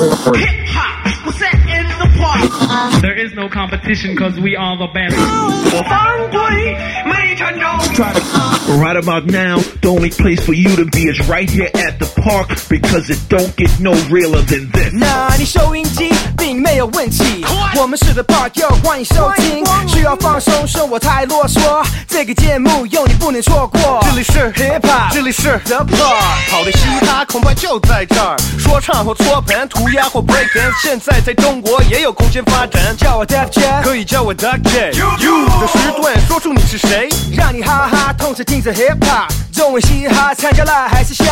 [0.00, 3.02] Hip hop was set in the park.
[3.02, 5.14] There is no competition because we are the best.
[5.16, 8.80] 我犯规没成功。
[8.80, 12.06] Right about now, the only place for you to be is right here at the
[12.20, 14.92] park because it don't get no realer than this.
[14.92, 16.10] 那你收音机
[16.41, 17.45] 并没有问题，
[17.75, 19.63] 我们是 The Park，又欢迎收听。
[19.87, 23.99] 需要放松，生活太啰嗦，这个节目有你不能错过。
[24.01, 32.97] 这里是 Hip Hop，这里是 The Park，好的嘻哈恐怕就在这儿，说唱或搓盘，涂鸦或 break dance，现在在中国也有空间发展。
[32.97, 34.93] 叫我 Def Jam，可以叫我 Duck J。
[35.23, 37.07] You 的时段，说出你是谁。
[37.37, 41.23] 让你哈哈同时听着 Hip Hop，中文嘻哈参加了还是瞎？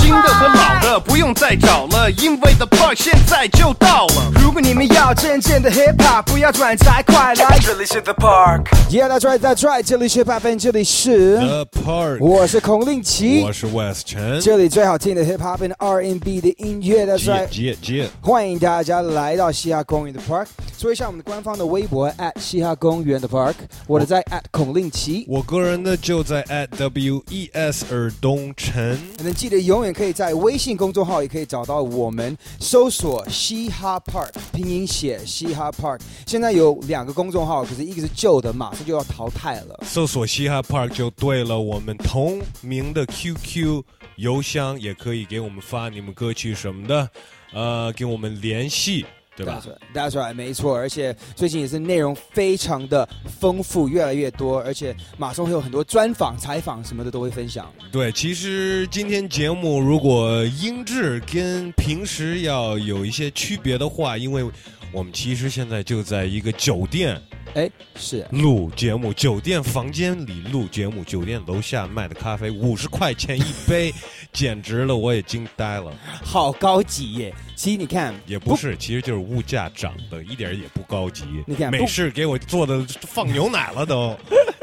[0.00, 4.32] 新的和老的不用再找了，因为 The Park 现在就到了。
[4.42, 7.58] 如果你们要真正的 Hip Hop，不要转载，快来。
[7.58, 8.64] 这里是 The Park。
[8.88, 17.50] Yeah, that's right, that's right，这里是 Hip Hop，这里是 The Park，我是孔令奇，我是 West 陈，这里最好听的 Hip Hop and R&B 的音乐，that's
[17.50, 18.08] 接 right。
[18.22, 20.46] 欢迎大家来到嘻哈公园的 Park，
[20.78, 25.26] 说一下我们的官方的微博 at 嘻哈公园的 Park，我的在 at 孔令奇。
[25.28, 36.00] 我个人呢就在 at W E S 尔东陈，那记得永远可以在微信公众号也可以找到我们，搜索嘻哈 Park，拼音写嘻哈 Park。
[36.26, 39.80] 现在有两个公众号，可是一个是旧的，马上就要淘汰了。
[39.82, 41.58] 搜索嘻哈 Park 就对了。
[41.58, 43.82] 我们同名的 QQ
[44.16, 47.10] 邮箱也可以给我们发你们歌曲什么的，
[47.52, 49.04] 呃，给我们联系，
[49.36, 49.62] 对吧
[49.94, 50.74] That's right，没错。
[50.74, 53.06] 而且最近也是内容非常的
[53.38, 57.70] 丰富，越来越多，而且马上会有很多专访、采访什么的都会分享。
[57.92, 64.42] 对，其实今天节目如果音质跟平时要有一些区别的话，因为
[64.92, 67.20] 我们其实现在就在一个酒店
[67.54, 73.92] 哎，是录节目，酒店房间里录节目，酒店楼下卖的咖啡五十块钱一杯，
[74.32, 75.92] 简直了，我也惊呆了。
[76.22, 77.34] 好高级耶！
[77.54, 81.24] 其实你看，也不是，其实就是物价涨的，一点也不高级。
[81.46, 84.14] 你看美式给我做的放牛奶了都。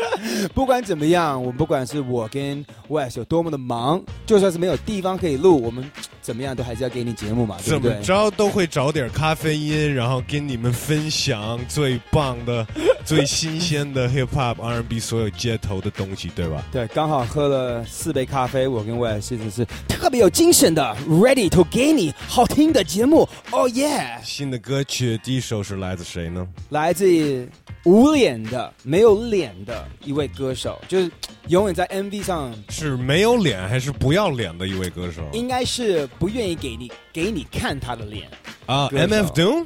[0.54, 5.90] 不管怎么样，我们不管是我跟 West 有多么的忙，就算是没有地方可以录，我们
[6.24, 8.02] 怎么样都还是要给你节目嘛，对怎么？
[8.02, 12.66] 着都会找点咖啡因，然后跟你们分享最棒的、
[13.06, 16.64] 最新鲜的 hip hop、R&B 所有街头的东西，对吧？
[16.72, 23.28] 对，刚好喝了四杯咖啡，我跟 West 真的是特别有精神的，ready to 给你好听的节目。
[23.52, 24.24] Oh yeah！
[24.24, 26.48] 新的歌曲第一首是来自谁呢？
[26.70, 27.48] 来自
[27.84, 31.12] 无脸的、没有脸的一位歌手，就是
[31.50, 38.30] 永远在 MV 上是没有脸还是不要脸的一位歌手应该是不愿意给你给你看他的脸，
[38.66, 39.66] 啊歌手？M F Doom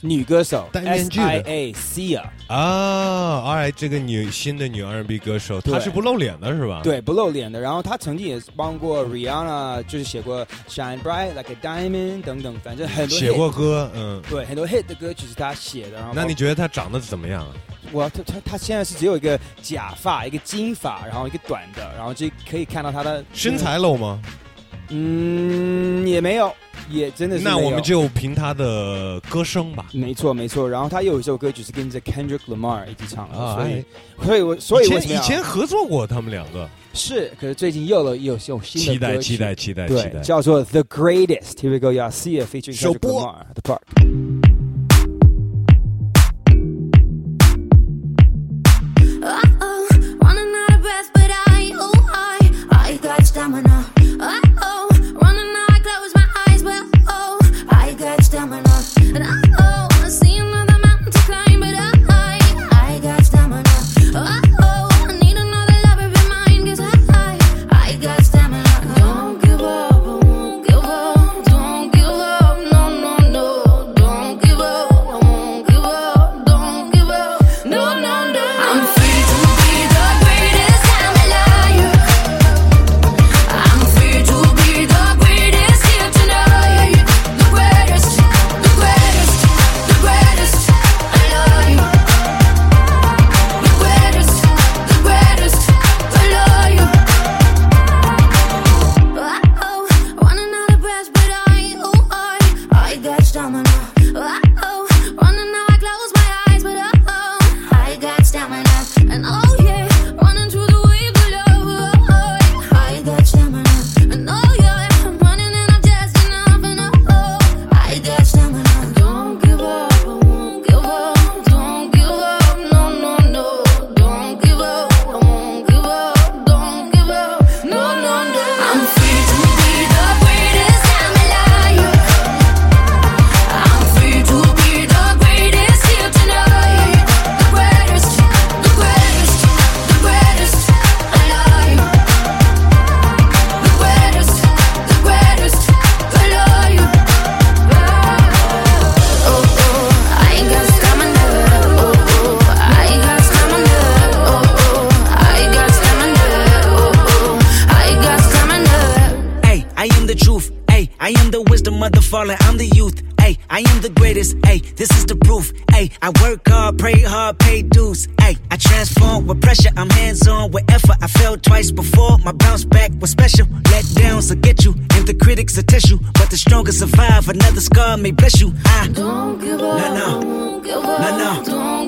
[0.00, 7.58] 女歌手戴面 S 具的 I A Cia，啊，Alright，这个女新的女 R&B 歌手，她是不露脸的是吧？，对，不露脸的。
[7.58, 14.22] 然后她曾经也帮过 Rihanna，就是写过 Shine Bright Like a Diamond 等等，反正很多写过歌，嗯。
[14.30, 15.98] 对很多 hit 的歌曲是她写的。
[15.98, 17.52] 然后那你觉得她长得怎么样啊？
[17.90, 24.22] 我她她她现在是只有一个假发，一个金发，然后一个短的，然后就可以看到她的身，材露吗？
[24.22, 24.30] 嗯，
[24.90, 26.52] 也没有，
[26.90, 29.86] 也真的是那我们就凭他的歌声吧。
[29.92, 30.68] 没错没错。
[30.68, 33.84] 然后他有一首歌曲是跟着 Kendrick Lamar 一起唱的，啊所以哎
[34.24, 40.20] 所以我所以以为什么要前以前合作过他们两个，是，可是最近又有有有新的期待期待期待期，待。
[40.20, 41.60] 叫做 The Greatest。
[41.60, 42.10] Here we go, y'all.
[42.10, 44.37] see it featuring 首 Kendrick Lamar the park.
[59.14, 59.47] And I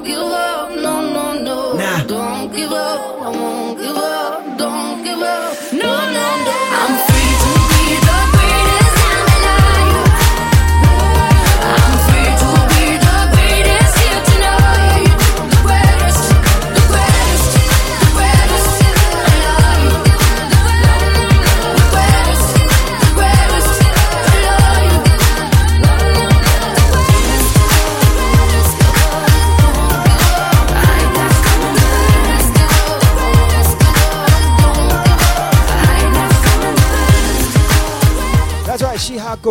[0.05, 0.71] give up.
[0.71, 1.73] No, no, no.
[1.75, 2.05] Nah.
[2.05, 3.01] Don't give up.
[3.23, 4.30] I won't give up.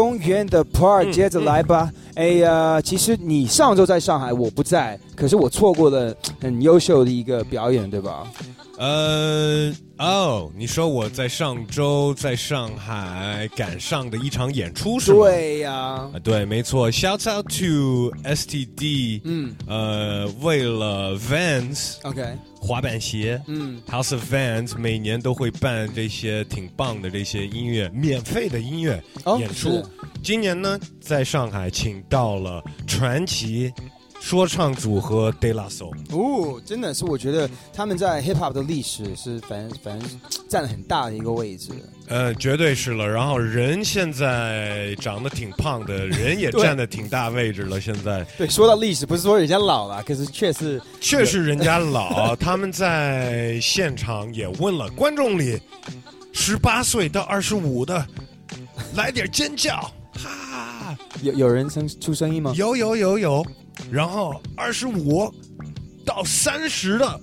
[0.09, 1.91] 公园的 part，、接着来吧。
[2.15, 6.11] 哎呀，其实你上周在上海，我不在，可是我错过了
[6.41, 8.23] 很优秀的一个表演，对吧？
[8.79, 15.19] 呃，哦，你说我在上周在上海赶上的一场演出是吗？
[15.25, 16.89] 对呀、啊，对，没错。
[16.89, 22.23] Shout out to STD，嗯呃，为了 Vans，OK，
[22.61, 29.69] 滑板鞋，嗯 House of Vans 每年都会办这些挺棒的这些音乐，免费的音乐哦演出。
[29.69, 29.85] 是
[30.23, 33.73] 今年呢，在上海请到了传奇
[34.19, 35.95] 说唱组合 De La Soul。
[36.11, 41.71] 哦，真的是，我觉得他们在 hip hop 的历史是反正反正占了很大的一个位置。
[42.07, 43.07] 呃，绝对是了。
[43.07, 47.79] 然后人现在长得挺胖的，人也 占的挺大位置了。
[47.79, 55.59] 现在对，说到历史，不是说人家老了，可是确实确实人家老， 他们在现场也问了观众里，
[56.33, 58.05] 十八岁到二十五的，
[58.95, 62.53] 来点尖叫，哈，有有人声出声音吗？
[62.55, 63.45] 有有有有。
[63.91, 65.33] 然后二十五
[66.05, 67.21] 到三十的，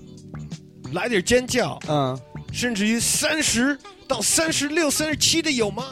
[0.93, 2.19] 来点尖叫，嗯，
[2.53, 5.85] 甚至于三十到三十六、三十七的有吗？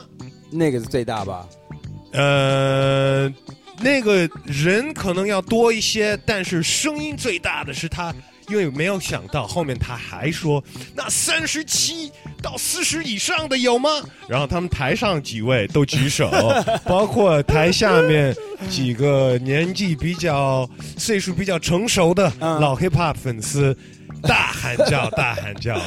[0.51, 1.49] 那个是最大吧？
[2.13, 3.29] 呃，
[3.81, 8.15] 那个人可能要多一些，但是声音最大的是他，
[8.49, 10.63] 因为没有想到后面他还说，
[10.95, 12.11] 那三十七
[12.43, 13.89] 到四十以上的有吗？
[14.29, 16.31] 然后他们台上几位都举手，
[16.85, 18.35] 包括台下面
[18.69, 20.69] 几个年纪比较、
[20.99, 23.77] 岁数比较成熟的嗯老 hip hop 粉丝。
[24.27, 25.81] 大喊叫，大喊叫！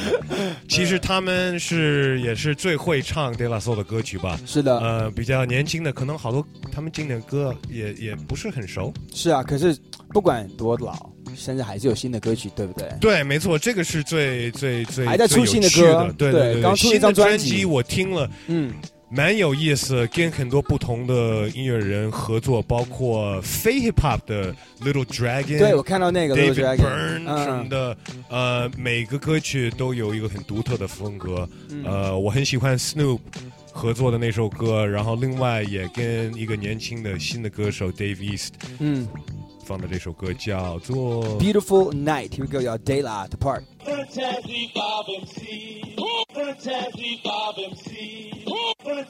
[0.68, 4.38] 其实他们是也是最会唱 De La Soul 的歌曲吧？
[4.46, 8.92] 是的，呃，比较年轻的，可能好多他们经典歌也也不是很熟。
[9.14, 9.42] 是啊。
[9.42, 9.76] 可是
[10.10, 12.88] 不管多老，现在还是有新的歌曲，对不对？
[13.00, 18.72] 对，没错，这个是最最最还在出新的歌的对对，对刚出了一张专辑辑，我听了嗯，
[19.10, 27.96] 蛮有意思，跟很多不同的音乐人合作，包括非 hip hop 的 Little Dragon，对我看到那个 Little David Dragon，Byrne 嗯什么的，
[28.28, 31.48] 呃，每个歌曲都有一个很独特的风格。
[31.70, 33.20] 嗯呃，我很喜欢 Snoop
[33.72, 39.08] 合作的那首歌，然后另外也跟一个年轻的新的歌手 Dave East 嗯
[39.64, 41.38] 放的这首歌叫做。
[41.38, 42.30] ，Beautiful Night。
[42.30, 43.62] Here we go，要 Dayla 的 part。
[43.84, 45.82] Fantastic Bob MC.
[46.34, 48.77] Fantastic Bob MC.
[48.88, 49.04] The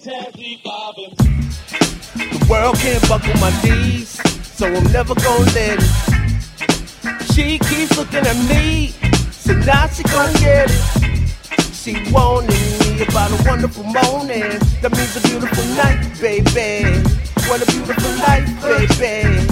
[2.51, 5.85] world can't buckle my knees, so I'm never gonna let it.
[7.33, 8.89] She keeps looking at me,
[9.31, 10.75] so now she gonna get it.
[11.73, 14.59] She warning me about a wonderful morning.
[14.83, 16.99] That means a beautiful night, baby.
[17.47, 19.47] What a beautiful night, baby.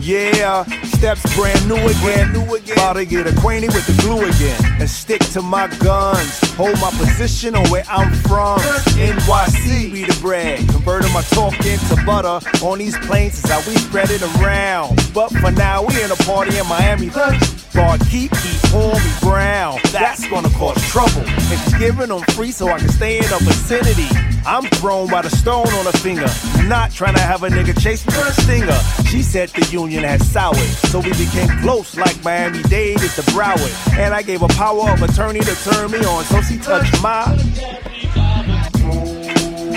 [0.00, 0.62] Yeah,
[0.98, 2.32] steps brand new again.
[2.32, 2.76] New again.
[2.76, 6.40] About to get acquainted with the glue again and stick to my guns.
[6.54, 8.58] Hold my position on where I'm from.
[8.98, 10.58] NYC be the bread.
[10.68, 14.98] Converting my talk into butter on these planes is how we spread it around.
[15.14, 17.10] But for now, we in a party in Miami.
[17.10, 19.78] Guard keep, keep on me brown.
[19.92, 21.24] That's gonna cause trouble.
[21.48, 24.37] She's giving them free so I can stay in the vicinity.
[24.46, 26.26] I'm thrown by the stone on her finger.
[26.66, 28.78] Not trying to have a nigga chase me with a stinger.
[29.08, 30.56] She said the union had soured,
[30.90, 33.98] so we became close like Miami Dade is the Broward.
[33.98, 37.34] And I gave her power of attorney to turn me on, so she touched my.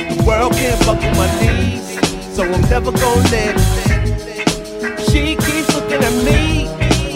[0.09, 5.01] The world can't buckle my knees, so I'm never gonna let it.
[5.09, 6.67] She keeps looking at me,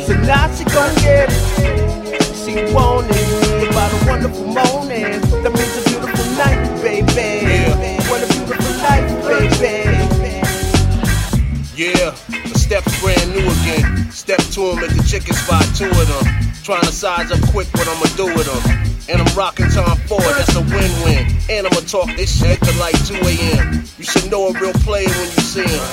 [0.04, 1.56] so now she gon' get it.
[2.36, 3.12] She wanted
[3.60, 5.22] me about a wonderful morning.
[5.44, 5.85] That means
[13.06, 14.10] brand new again.
[14.10, 16.26] Step to 'em at the chicken spot, two of them.
[16.64, 18.64] Trying to size up quick what I'ma do with them.
[19.08, 21.24] And I'm rocking time Ford, that's a win-win.
[21.48, 23.84] And I'ma talk this shit till like 2 a.m.
[24.00, 25.86] You should know a real player when you see him?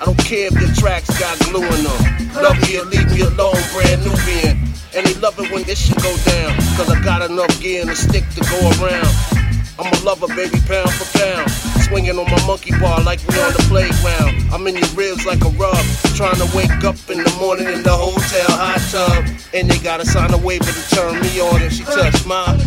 [0.00, 2.00] I don't care if your tracks got glue in them.
[2.40, 4.56] Love me or leave me alone, brand Nubian.
[4.96, 6.56] And they love it when this shit go down.
[6.76, 9.43] Cause I got enough gear and a stick to go around.
[9.76, 11.50] I'm a lover, baby, pound for pound.
[11.82, 14.52] Swinging on my monkey bar like we on the playground.
[14.52, 15.76] I'm in your ribs like a rub.
[16.14, 19.24] Trying to wake up in the morning in the hotel hot tub.
[19.52, 22.58] And they gotta sign a waiver to turn me on if she touch mine.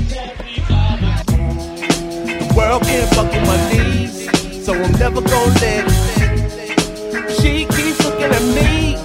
[2.28, 5.92] The world can't fuck with my knees, so I'm never gonna let it.
[7.40, 8.98] She keeps looking at me,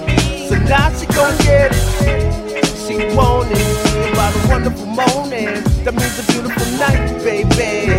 [0.49, 2.65] so now she gon' get it.
[2.85, 5.72] She want it about a wonderful morning.
[5.83, 7.91] That means a beautiful night, baby.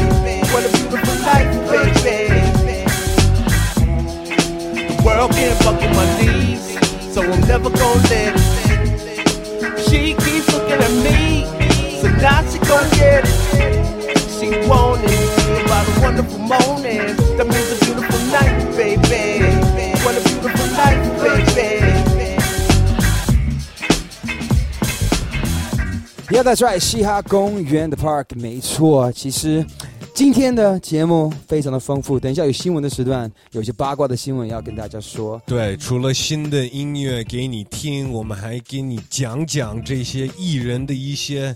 [0.55, 2.33] What a beautiful night, baby.
[4.89, 6.65] The world can't fuck with my knees,
[7.13, 9.81] so I'm never gonna let it.
[9.87, 11.45] She keeps looking at me,
[12.01, 14.19] so now she gon' get it.
[14.41, 17.24] She want it about a wonderful morning.
[26.35, 29.13] Yeah, that's right，嘻哈公园的 Park，没错。
[29.13, 29.65] 其实
[30.13, 35.41] 今天的节目非常的丰富，等一下有新闻的时段，有些八卦的新闻要跟大家说。
[35.47, 41.55] 对，除了新的音乐给你听，我们还给你讲讲这些艺人的一些，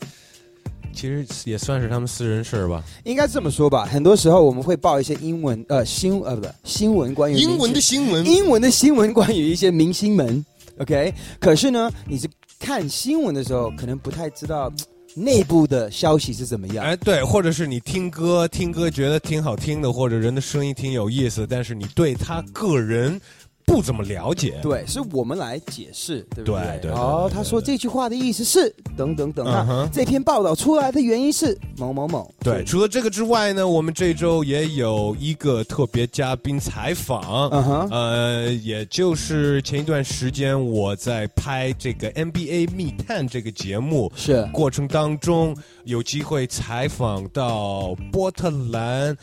[0.92, 2.80] 其实也算是他们私人事儿吧。
[3.02, 10.46] 应该这么说吧，很多时候我们会报一些英文呃新呃不对新闻关于英文的新闻，英文的新闻关于一些明星们
[10.78, 11.12] ，OK。
[11.40, 14.72] 可是呢，你是看新闻的时候，可能不太知道
[15.16, 16.84] 内部的消息是怎么样。
[16.84, 23.20] 哎，对，或者是你听歌，听歌觉得挺好听的，或者人的声音挺有意思，但是你对他个人
[23.68, 24.58] 不怎么了解。
[24.62, 26.60] 对，是我们来解释，对不对？
[26.80, 32.32] 对对哦，对他说这句话的意思是等等等，那嗯这篇报道出来的原因是某某某。
[32.40, 37.50] 对，除了这个之外呢，我们这周也有一个特别嘉宾采访。
[37.50, 44.10] 嗯哼，呃，也就是前一段时间我在拍这个 NBA 密探这个节目。
[44.16, 44.48] 是。
[44.52, 49.14] 过程当中，有机会采访到波特兰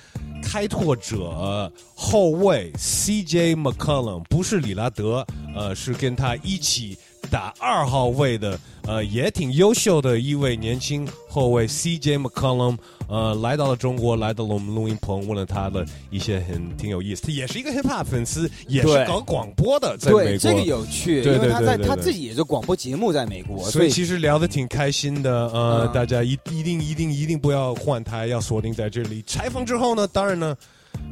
[0.44, 5.26] 开拓者后卫 CJ McCollum，不是里拉德，
[5.56, 6.98] 呃，是跟他一起
[7.32, 12.78] 打二号位的，呃，也挺优秀的一位年轻后卫 CJ McCollum，
[13.08, 20.38] 呃，来到了中国，来到了我们录音棚，问了他的一些很挺有意思，他也是一个 hip hop 粉丝，也是搞广播的，在美，国。
[20.38, 29.24] 这个有趣，对因为他在他自己也是广播节目在美国，所所以以其实聊的挺开心的，呃，嗯大家一一定一定一定不要换台，要锁定在这里。
[29.26, 30.54] 采访之后呢，当然呢，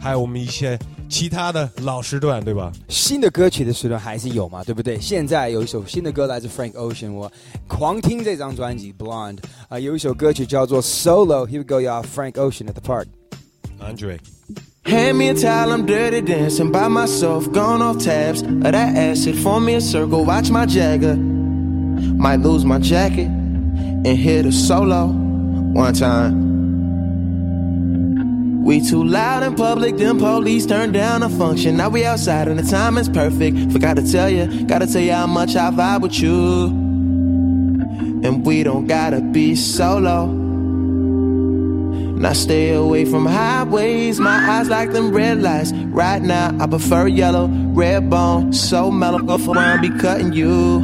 [0.00, 2.70] 还有我们一些其他的老时段，对吧？
[2.88, 4.98] 新的歌曲的时段还是有嘛，对不对？
[5.00, 7.30] 现在有一首新的歌来自 Frank Ocean，我
[7.66, 13.06] 狂听这张专辑 Blonde 啊、有一首歌曲叫做 Solo，Here we go y'all Frank Ocean at the park。
[13.80, 14.18] Andre，
[14.84, 19.37] Hand me a towel, I'm dirty dancing by myself, gone off tabs of that acid.
[19.37, 21.16] Form me a circle, watch my Jagger.
[21.16, 25.08] Might lose my jacket and hit a solo
[25.75, 26.48] one time.
[28.63, 31.75] We too loud in public, them police turned down a function.
[31.75, 33.74] Now we outside and the time is perfect.
[33.74, 36.67] Forgot to tell you, gotta tell you how much I vibe with you.
[38.24, 40.27] And we don't gotta be solo.
[42.24, 44.17] Now stay away from highways.
[44.17, 45.74] My eyes like them red lights.
[45.74, 49.20] Right now, I prefer yellow, red bone, so mellow.
[49.20, 50.79] Go for one, be cutting you.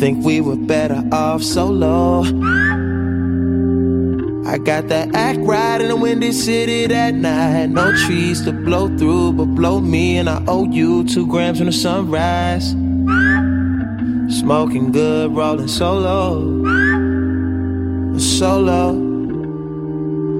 [0.00, 2.24] Think we were better off solo.
[4.48, 7.66] I got that act right in the windy city that night.
[7.66, 11.66] No trees to blow through, but blow me, and I owe you two grams when
[11.66, 12.70] the sunrise.
[14.40, 16.64] Smoking good, rolling solo.
[18.16, 18.94] Solo.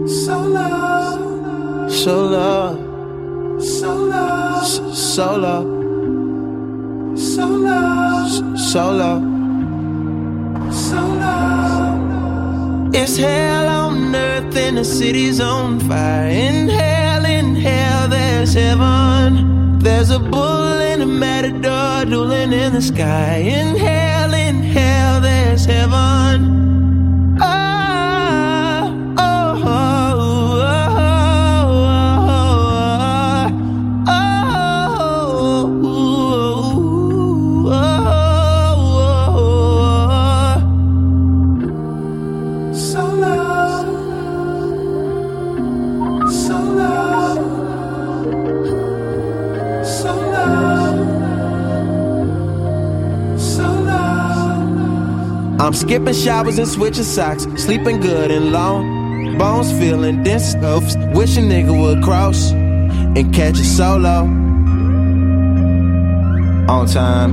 [0.07, 1.89] Solo.
[1.91, 3.61] Solo.
[3.61, 4.95] Solo.
[4.95, 5.55] Solo.
[7.15, 8.57] Solo.
[8.57, 9.21] Solo.
[10.73, 11.31] Solo.
[12.95, 13.68] It's hell
[14.79, 16.29] the city's on fire.
[16.29, 19.81] In hell, in hell, there's heaven.
[19.81, 23.39] There's a bull and a matador dueling in the sky.
[23.39, 26.59] In hell, in hell, there's heaven.
[55.69, 59.37] I'm skipping showers and switching socks, sleeping good and long.
[59.37, 60.55] bones feeling dense.
[60.55, 64.25] Wish a nigga would cross and catch a solo
[66.73, 67.33] on time.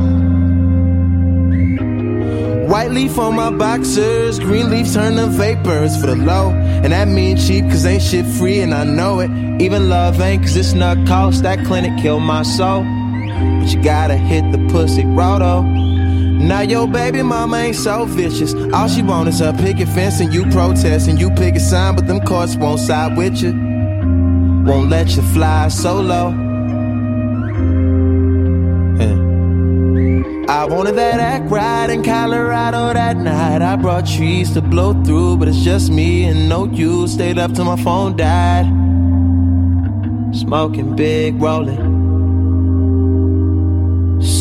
[2.67, 6.49] White leaf on my boxers, green leaf turn to vapors for the low.
[6.49, 9.31] And that mean cheap, cause ain't shit free, and I know it.
[9.61, 11.43] Even love ain't, cause it's not cost.
[11.43, 12.83] That clinic killed my soul.
[12.83, 15.84] But you gotta hit the pussy roto.
[16.45, 18.53] Now your baby mama ain't so vicious.
[18.71, 21.95] All she want is a picket fence and you protest and you pick a sign,
[21.95, 23.51] but them courts won't side with you.
[24.63, 26.29] Won't let you fly solo.
[28.99, 29.17] Yeah.
[30.47, 33.63] I wanted that act right in Colorado that night.
[33.63, 37.07] I brought trees to blow through, but it's just me and no you.
[37.07, 38.67] Stayed up till my phone died.
[40.31, 42.04] Smoking big, rolling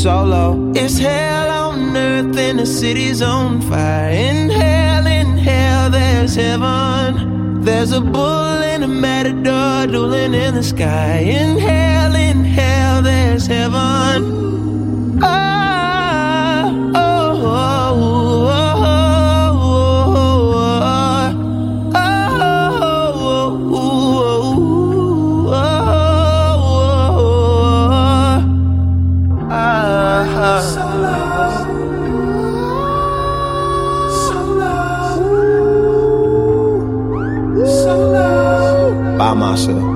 [0.04, 0.70] solo.
[0.74, 4.10] It's hell on earth and the city's on fire.
[4.10, 7.64] In hell, in hell, there's heaven.
[7.64, 11.20] There's a bull and a matador dueling in the sky.
[11.20, 14.44] In hell, in hell, there's heaven.
[39.54, 39.93] Massa.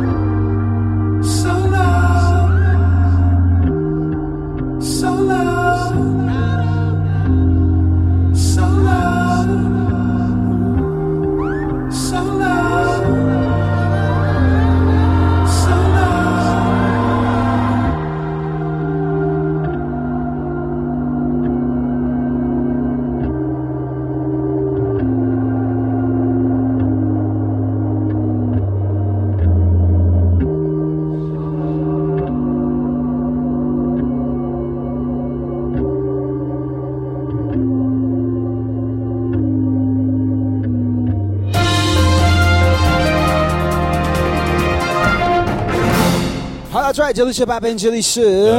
[46.98, 48.52] 了，这里是八分，这里是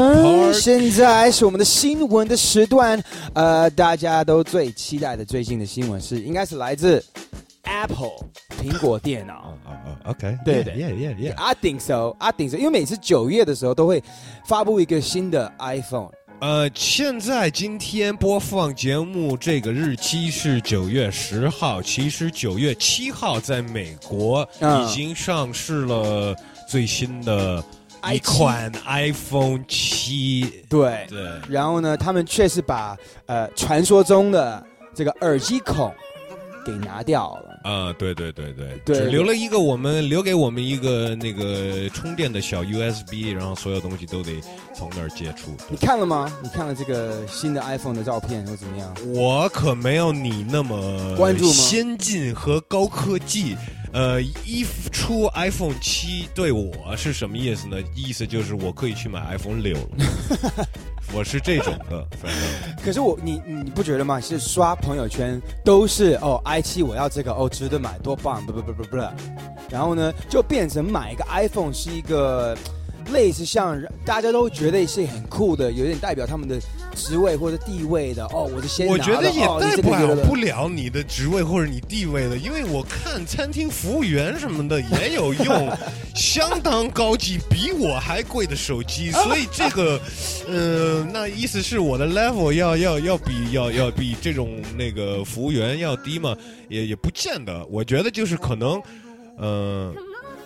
[0.54, 3.02] 现在是我们的新闻的时段。
[3.34, 7.04] 呃，大家都最期待的最近的新闻是，应该是来自
[7.64, 8.12] Apple
[8.62, 9.54] 苹果电脑。
[10.06, 11.36] OK，对对 yeah, yeah, yeah.
[11.36, 14.02] I think so, I think so，因为每次九月的时候都会
[14.46, 16.10] 发布一个新的 iPhone。
[16.40, 26.34] 呃，现在今天播放节目这个日期是九月十号，其实九月七号在美国嗯已经上市了
[26.70, 27.62] 最新的
[28.04, 30.64] 一 i7 款 iPhone 七。
[30.70, 35.94] 对对，然后呢，他们确实把呃传说中的这个耳机孔
[36.66, 37.49] 给拿掉了。
[37.62, 44.42] 啊、对对对对，对只留了一个我们留给我们一个那个充电的小 USB，然后所有东西都得
[44.74, 45.56] 从那儿接触。
[45.70, 46.32] 你看了吗？
[46.42, 48.96] 你看了这个新的 iPhone 的照片又怎么样？
[49.14, 53.56] 我可没有你那么关注吗先进和高科技。
[53.92, 57.78] 呃，一出 iPhone 七对我是什么意思呢？
[57.96, 60.68] 意思就是我可以去买 iPhone 六了。
[61.12, 64.20] 我是这种的，反正可是我你你不觉得吗？
[64.20, 68.98] 是刷朋友圈都是哦 i 七我要这个哦值得买多棒不不不不不，
[69.70, 72.56] 然后呢就变成买一个 iPhone 是一个
[73.10, 76.60] 类似像大家都觉得是很酷的，有点代表他们的
[76.96, 85.70] 职位或者地位的哦，我是先我觉得也代表不了你的职位或者你地位的，因为我看餐厅服务员什么的也有用
[86.16, 90.00] 相当高级、比我还贵的手机， 所以这个，
[90.48, 96.36] 呃，那意思是我的 level 要要要比要要比这种那个服务员要低嘛？
[96.68, 98.82] 也也不见得，我觉得就是可能，
[99.38, 99.94] 呃。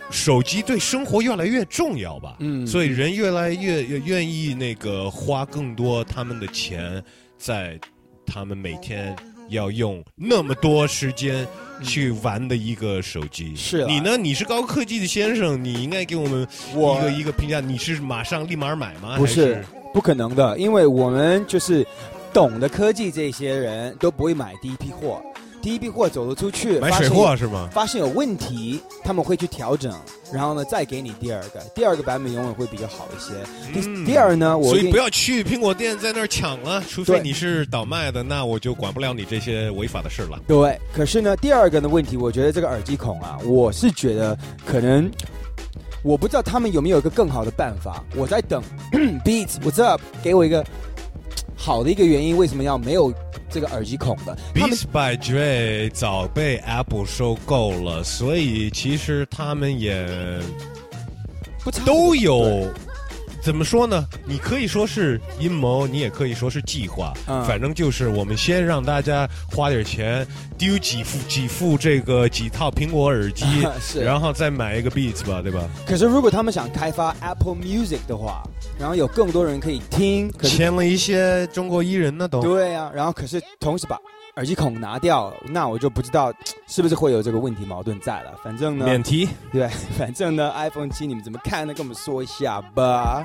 [0.10, 7.04] 手机对生活越来越重要吧，嗯所以人越来越越愿意那个花更多他们的钱
[7.38, 7.80] 在
[8.26, 9.16] 他们每天
[9.50, 11.46] 要用那么多时间
[11.84, 13.56] 去玩的一个手机。
[13.56, 14.16] 是啦你呢？
[14.16, 17.60] 你是高科技的先生，你应该给我们一个一个评价。
[17.60, 19.14] 你是马上立马买吗？
[19.14, 19.64] 还不是
[19.94, 21.86] 不可能的，因为我们就是
[22.32, 25.22] 懂得科技这些人都不会买第一批货，
[25.64, 27.70] 第一批货走了出去，买水货是吗？
[27.72, 29.94] 发现有问题，他们会去调整，
[30.30, 33.34] 然后呢再给你第二个，第二个版本永远会比较好一些。
[33.72, 40.38] 第、第二呢，我所以不要去苹果店在那儿抢了，除非你是倒卖的，那我就管不了你这些违法的事了。
[40.46, 45.10] 对，可是呢，第二个的问题，我觉得这个耳机孔啊，我是觉得可能。
[46.04, 48.62] 我不知道他们有没有一个更好的办法，我在等
[49.24, 50.62] Beats What's up 给我一个
[51.56, 53.10] 好的一个原因，为什么要没有
[53.54, 54.36] 这个耳机孔的。
[54.56, 60.08] 他们 Beats by Dre 早被 Apple 收购了，所以其实他们也
[61.64, 62.68] 不都有。
[63.44, 64.08] 怎么说呢？
[64.26, 67.14] 你可以说是阴谋，你也可以说是计划。
[67.28, 70.26] 嗯反正就是我们先让大家花点钱，
[70.58, 73.46] 丢几副几副这个几套苹果耳机
[73.82, 75.68] 是然后再买一个 Beats 吧，对吧？
[75.86, 78.42] 可是如果他们想开发 Apple Music 的话，
[78.80, 83.98] 然后有更多人可以听，可是签了一些中国艺人呢，都对啊，然后可是同时把
[84.36, 86.34] 耳机孔拿掉，那我就不知道
[86.68, 88.34] 是不是会有这个问题矛盾在了。
[88.44, 89.30] 反正呢，免提。
[89.52, 89.68] 对，
[89.98, 91.74] 反正呢，iPhone 七你们怎么看呢？
[91.74, 93.24] 跟我们说一下吧。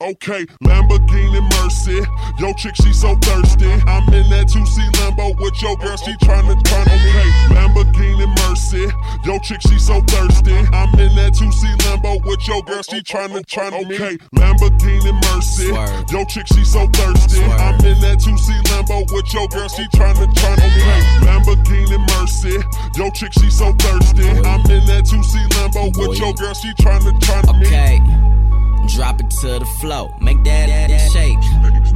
[0.00, 2.00] Okay, Lamborghini Mercy.
[2.38, 3.70] Yo, chick, she so thirsty.
[3.86, 7.30] I'm in that 2C Lambo with your girl, she tryna turn on okay.
[7.54, 8.86] Lamborghini Mercy.
[9.24, 10.54] Yo, chick, she so thirsty.
[10.74, 14.18] I'm in that 2C Lambo with your girl, she tryna turn on okay.
[14.34, 15.68] Lamborghini Mercy.
[16.12, 17.42] Yo, chick, she so thirsty.
[17.42, 21.00] I'm in that 2C Lambo with your girl, she tryna turn okay.
[21.26, 22.58] Lamborghini Mercy.
[22.98, 24.28] Yo, chick, she so thirsty.
[24.46, 27.66] I'm in that 2C Lambo with your girl, she tryna turn me.
[27.66, 28.41] Okay.
[28.88, 31.38] Drop it to the flow, make that, that, that shake.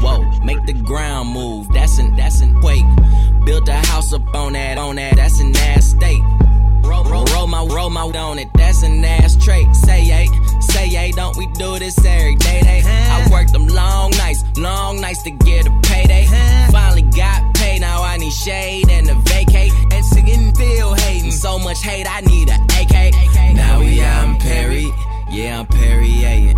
[0.00, 1.68] Whoa, make the ground move.
[1.72, 2.84] That's an that's an quake.
[3.44, 5.16] Built a house up on that on that.
[5.16, 6.22] That's an ass state.
[6.84, 8.48] Roll, roll, roll my roll my on it.
[8.54, 9.74] That's an ass trait.
[9.74, 10.28] Say yay,
[10.60, 11.10] say yay.
[11.12, 12.60] Don't we do this every day?
[12.62, 12.82] Day.
[12.86, 16.26] I worked them long nights, long nights to get a payday.
[16.70, 17.80] Finally got paid.
[17.80, 19.72] Now I need shade and a vacate.
[19.90, 21.32] And singing feel hating.
[21.32, 22.06] So much hate.
[22.08, 23.54] I need a AK.
[23.54, 24.92] Now we out in Perry.
[25.30, 26.54] Yeah, I'm Perrier.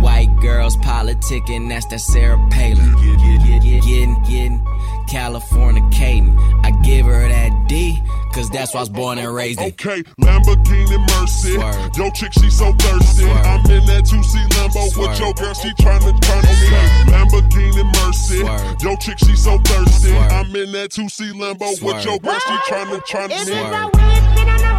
[0.00, 2.92] White girls politicking, that's that Sarah Palin.
[2.96, 4.66] Getting, getting,
[5.08, 6.36] California Caden.
[6.64, 8.00] I give her that D,
[8.32, 9.66] cause that's why I was born and raised in.
[9.68, 11.52] Okay, Lamborghini Mercy.
[12.00, 13.26] Yo, chick, she so thirsty.
[13.26, 17.12] I'm in that 2C Lambo with your girl, she tryna turn on okay.
[17.12, 18.38] Lamborghini Mercy.
[18.84, 20.16] Yo, chick, she so thirsty.
[20.16, 23.52] I'm in that 2C Lambo with your girl, she tryna turn me.
[23.52, 24.78] Yeah,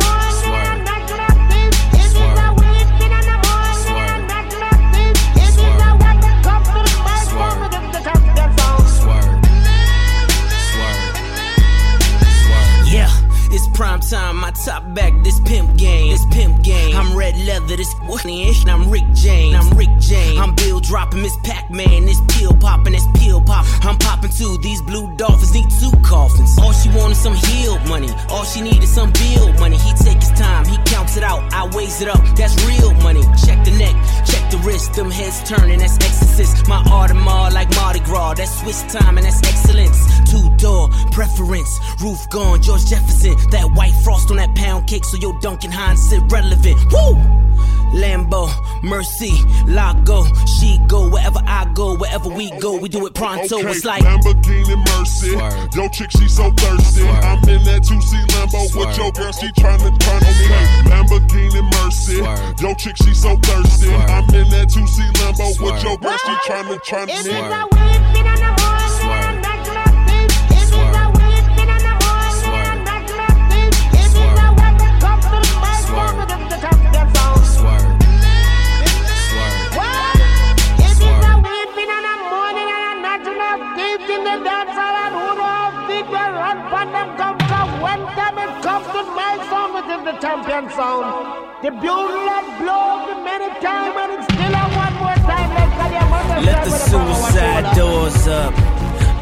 [13.73, 14.37] prime time.
[14.37, 16.95] My top back, this pimp game, this pimp game.
[16.95, 17.93] I'm red leather, this
[18.25, 19.55] ish, I'm Rick James.
[19.55, 20.39] I'm Rick James.
[20.39, 23.65] I'm Bill dropping, Miss Pac Man, this pill popping, this pill pop.
[23.83, 24.57] I'm popping too.
[24.59, 26.57] These blue dolphins need two coffins.
[26.59, 28.09] All she wanted some healed money.
[28.29, 29.77] All she needed some bill money.
[29.77, 31.41] He take his time, he counts it out.
[31.53, 32.23] I weighs it up.
[32.35, 33.23] That's real money.
[33.45, 34.93] Check the neck, check the wrist.
[34.93, 36.67] Them heads turning, that's exorcist.
[36.67, 38.35] My Audemars like Mardi Gras.
[38.35, 40.22] That's Swiss time and that's excellence.
[40.33, 41.79] Two door preference.
[42.01, 43.35] Roof gone, George Jefferson.
[43.51, 46.77] That white frost on that pound cake, so your Duncan Hines irrelevant.
[46.91, 47.13] Woo!
[47.93, 48.49] Lambo,
[48.81, 49.29] Mercy,
[49.67, 53.59] Lago, she go wherever I go, wherever we go, we do it pronto.
[53.59, 55.37] Okay, It's like Lamborghini Mercy.
[55.77, 57.05] Yo, chick, she so thirsty.
[57.05, 60.89] I'm in that 2C Lambo with your girl, she tryna turn okay.
[60.89, 62.17] Lamborghini Mercy.
[62.63, 63.93] Yo, chick, she so thirsty.
[63.93, 68.62] I'm in that 2C Lambo with your girl, she tryna turn me.
[90.03, 91.63] The champion sound.
[91.63, 95.49] The bugle that blows the many time and it's still a one more time.
[95.55, 98.53] Let's get your mother Let the suicide doors up.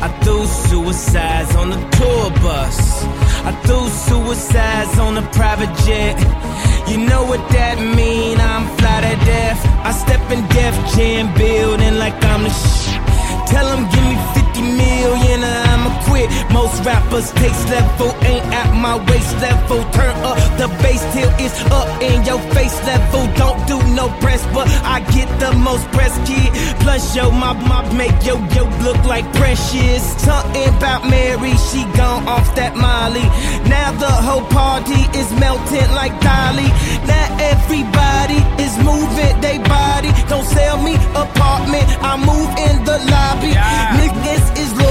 [0.02, 3.06] I threw suicides on the tour bus.
[3.46, 6.18] I threw suicides on the private jet.
[6.90, 8.42] You know what that mean?
[8.42, 9.62] I'm fly to death.
[9.86, 12.98] I step in Def Jam building like I'm the sh.
[13.54, 16.30] Tell 'em give me 50 million or I'ma quit.
[16.52, 19.84] Most rappers taste level ain't at my waist level.
[19.92, 23.26] Turn up the bass till it's up in your face level.
[23.36, 26.50] Don't do no press, but I get the most press kid.
[26.82, 30.04] Plus yo, my mob make yo yo look like precious.
[30.22, 33.26] Something about Mary, she gone off that Molly.
[33.70, 36.70] Now the whole party is melting like Dolly.
[37.08, 40.12] Now everybody is moving they body.
[40.30, 43.54] Don't sell me apartment, I move in the lobby.
[43.98, 44.91] Niggas is loyal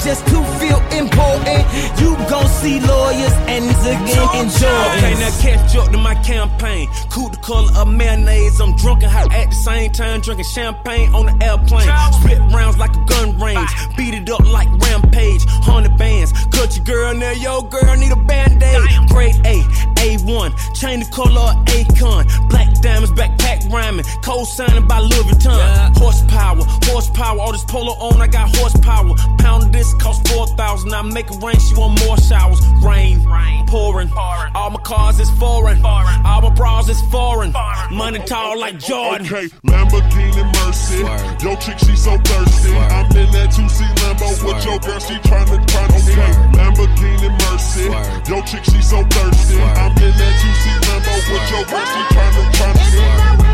[0.00, 1.62] just to feel important.
[2.00, 4.82] You gon' see lawyers and again in enjoy.
[4.96, 6.88] Okay, now catch up to my campaign.
[7.10, 8.60] Cool the color of mayonnaise.
[8.60, 11.88] I'm drunk and high at the same time, drinking champagne on the airplane.
[12.20, 13.70] Spit rounds like a gun range.
[13.96, 15.44] Beat it up like rampage.
[15.62, 16.32] Hundred bands.
[16.50, 18.82] Cut your girl now, yo girl need a band aid.
[19.08, 19.62] Grade A,
[20.02, 20.24] A1.
[20.26, 20.52] one.
[20.74, 22.48] Chain the color of Akon.
[22.48, 24.04] Black diamonds, backpack rhyming.
[24.22, 25.96] Cold signing by Louis Vuitton.
[25.96, 27.40] Horsepower, horsepower.
[27.40, 29.14] All this polo on, I got horsepower.
[29.38, 30.92] Pound of this cost 4,000.
[30.92, 32.60] I make it rain, she want more showers.
[32.84, 33.66] Rain, rain.
[33.66, 34.10] pouring.
[34.54, 35.82] All my cars is foreign.
[35.84, 37.52] All my bras is foreign.
[37.90, 39.26] Money tall like Jordan.
[39.26, 41.00] Okay, Lamborghini Mercy.
[41.44, 42.76] Yo, chick, she so thirsty.
[42.76, 45.96] I'm in that 2C Lambo with your girl, she tryna, tryna.
[46.04, 47.88] Okay, Lamborghini Mercy.
[48.30, 49.56] Yo, chick, she so thirsty.
[49.56, 53.51] I'm in that 2C Lambo with your girl, she tryna, tryna.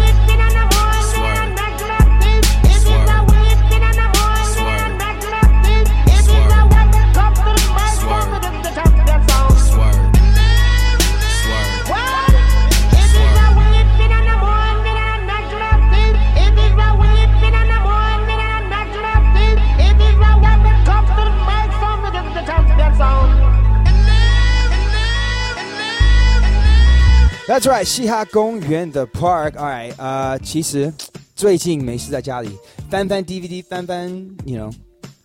[27.49, 29.53] That's right，嘻哈公园的 Park。
[29.53, 30.93] All right，呃，其实
[31.35, 32.51] 最近没事在家里
[32.91, 34.11] 翻翻 DVD，翻翻
[34.45, 34.71] ，you know，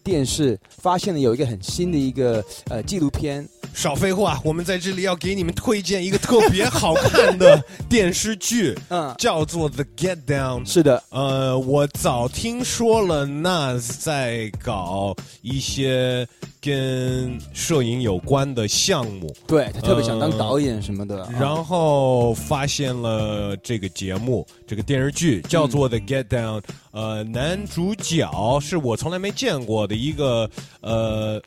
[0.05, 3.45] 电视，发现了有一个很新的一个呃纪录片。
[3.73, 10.63] 少废话，我们在这里要给你们推荐一个特别好看的 电视剧，嗯，叫做《The Get Down》。
[10.71, 16.25] 是的，呃，我早听说了 Nas 在搞一些
[16.63, 21.29] 跟摄影有关的项目，对他特别想当导演什么的。
[21.37, 26.61] 然后发现了这个节目，这个电视剧叫做《The Get Down》。
[26.91, 28.29] 呃，男主角
[28.61, 30.49] 是我从来没见过的一个
[30.79, 31.41] 呃。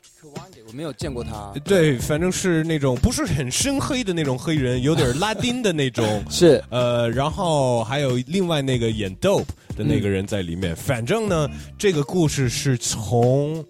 [0.67, 1.53] 我没有见过他。
[1.63, 6.21] 对，反正是那种不是很深黑的那种黑人，有点拉丁的那种。
[6.29, 6.61] 是。
[6.69, 10.75] 呃，然后还有另外那个演 Dope 的那个人在里面。
[10.75, 13.63] 反正呢，这个故事是从，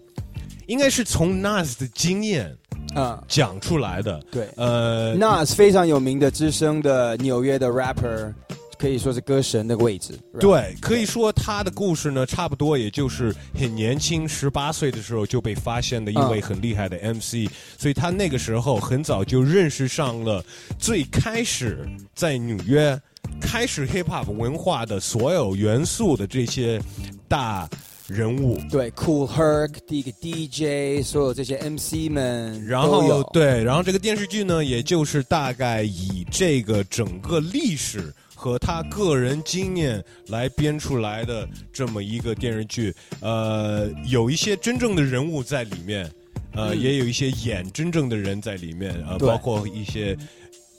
[0.68, 2.56] 应该是从 Nas 的经验
[2.94, 4.22] 啊讲出来的。
[4.30, 4.48] 对。
[4.56, 8.32] 呃，Nas 非常有名的资深的纽约的 rapper。
[8.78, 10.16] 可以说是歌神的位置。
[10.38, 20.44] 对，可以说他的故事呢，差不多也就是很年轻，十八岁的时候就被发现的一位很厉害的 MC，、所以他那个时候很早就认识上了
[20.78, 22.96] 最开始在纽约
[23.40, 26.80] 开始 hip hop 文化的所有元素的这些
[27.26, 27.68] 大。
[28.08, 42.94] 人物对，Cool Herc 第一个 DJ，所有这些 MC 们，然后对，然后这个电视剧呢，也就是大概以这个整个历史和他个人经验来编出来的这么一个电视剧。
[43.20, 46.10] 呃，有一些真正的人物在里面，
[46.54, 50.16] 呃，嗯也有一些演真正的人在里面，呃，包括一些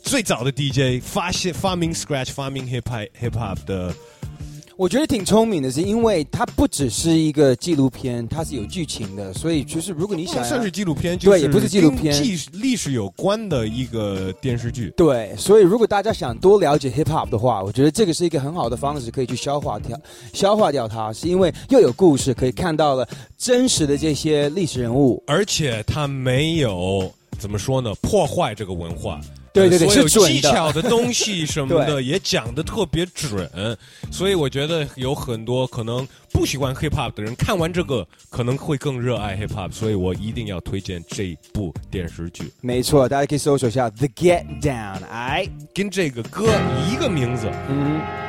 [0.02, 3.94] 最早的 DJ 发现发明 Scratch、发明 Hip Hop Hip Hop 的。
[4.80, 14.90] 我觉得挺聪明的，是因为它不只是一个纪录片，它是有剧情的，所以就是如果你想要算是纪录片，就是对，也不是纪录片，跟历历史有关的一个电视剧。
[14.96, 20.00] 对，所以如果大家想多了解 hip hop 的话，我觉得这个是一个很好的方式，可以去消化掉、
[20.32, 23.06] 消化掉它，是因为又有故事，可以看到了
[23.38, 29.20] 真实的这些历史人物，而且它没有怎么说呢，破坏这个文化。
[29.68, 33.50] 对对对，所有是准的技巧的东西什么的也讲的特别准，
[34.12, 42.52] 所以我觉得有很多可能不喜欢 hip hop 的人看完这个可能会更热爱 hip hop，所以我一定要推荐这部电视剧。
[42.62, 46.48] 没错，大家可以搜索一下 The Get Down，哎，跟这个歌
[46.92, 47.50] 一个名字。
[47.70, 48.29] 嗯。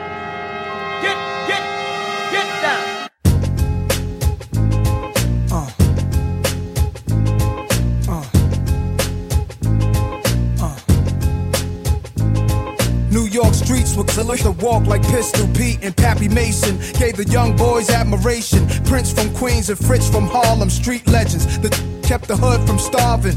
[13.11, 16.79] New York streets were killer to walk like Pistol Pete and Pappy Mason.
[16.92, 18.68] Gave the young boys admiration.
[18.85, 21.73] Prince from Queens and Fritz from Harlem, street legends that
[22.05, 23.37] kept the hood from starving.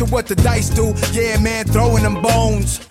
[0.05, 0.93] what the dice do.
[1.11, 2.90] Yeah, man, throwing them bones.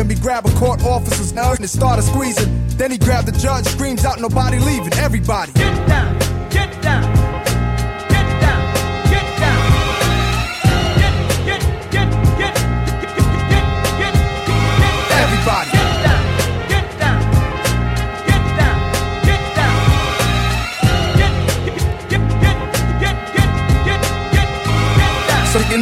[0.00, 2.50] him, he grabbed a court officer's nose and started squeezing.
[2.76, 5.52] Then he grabbed the judge, screams out, nobody leaving, everybody.
[5.52, 7.02] Get down, get down,
[8.08, 8.74] get down,
[9.10, 9.60] get down.
[11.00, 11.60] Get, get,
[11.92, 12.08] get,
[12.38, 12.54] get, get,
[13.00, 13.34] get, get,
[13.98, 14.14] get,
[15.22, 15.70] Everybody.
[15.70, 17.20] Get down,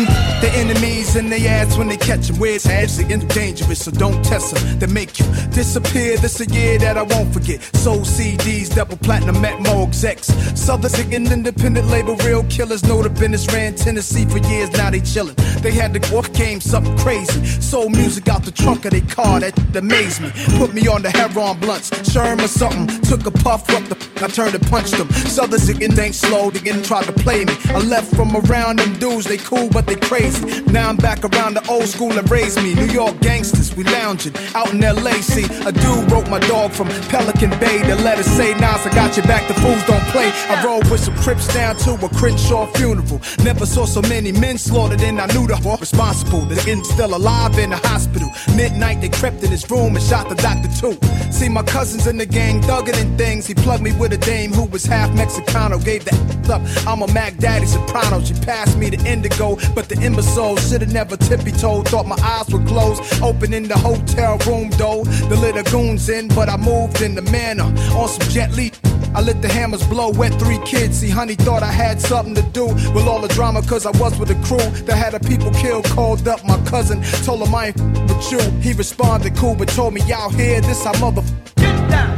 [0.07, 2.39] get the enemies in the ass when they catch them.
[2.39, 4.79] Where's actually dangerous, so don't test them.
[4.79, 6.17] They make you disappear.
[6.17, 7.61] This a year that I won't forget.
[7.75, 10.29] Sold CDs, double platinum at Morgue X.
[10.55, 12.85] Southern singing independent label, real killers.
[12.85, 15.35] Know the business ran Tennessee for years, now they chillin'.
[15.61, 17.45] They had the walk game, something crazy.
[17.61, 20.31] Sold music out the trunk of their car, that amazed me.
[20.59, 22.87] Put me on the Heron blunts, Sherm or something.
[23.03, 25.09] Took a puff up the I turned and punched them.
[25.11, 27.55] Southern singing ain't slow, they didn't try to play me.
[27.69, 30.28] I left from around them dudes, they cool, but they crazy.
[30.73, 32.75] Now I'm back around the old school that raised me.
[32.75, 35.21] New York gangsters, we lounging out in LA.
[35.21, 37.79] See, a dude wrote my dog from Pelican Bay.
[37.83, 40.31] The letter say, Nas, I got your back, the fools don't play.
[40.49, 43.21] I rode with some Crips down to a Crenshaw funeral.
[43.43, 46.41] Never saw so many men slaughtered, and I knew the whore responsible.
[46.41, 48.31] The getting still alive in the hospital.
[48.57, 50.99] Midnight, they crept in his room and shot the doctor too.
[51.33, 53.47] See, my cousins in the gang thugging and things.
[53.47, 55.83] He plugged me with a dame who was half Mexicano.
[55.85, 56.13] Gave the
[56.53, 56.63] up.
[56.87, 58.23] I'm a Mac Daddy soprano.
[58.23, 61.87] She passed me the indigo, but the imbecile should've never tippy toed.
[61.89, 63.01] Thought my eyes were closed.
[63.23, 65.05] Open in the hotel room though.
[65.05, 68.73] The little goons in, but I moved in the manner on some jet Li.
[69.15, 70.99] I let the hammers blow, wet three kids.
[70.99, 74.19] See, honey thought I had something to do with all the drama, cause I was
[74.19, 75.85] with a crew that had a people killed.
[75.85, 77.77] Called up my cousin, told him I ain't
[78.09, 78.41] with you.
[78.61, 81.23] He responded cool, but told me out here, this I mother.
[81.57, 82.18] Get down,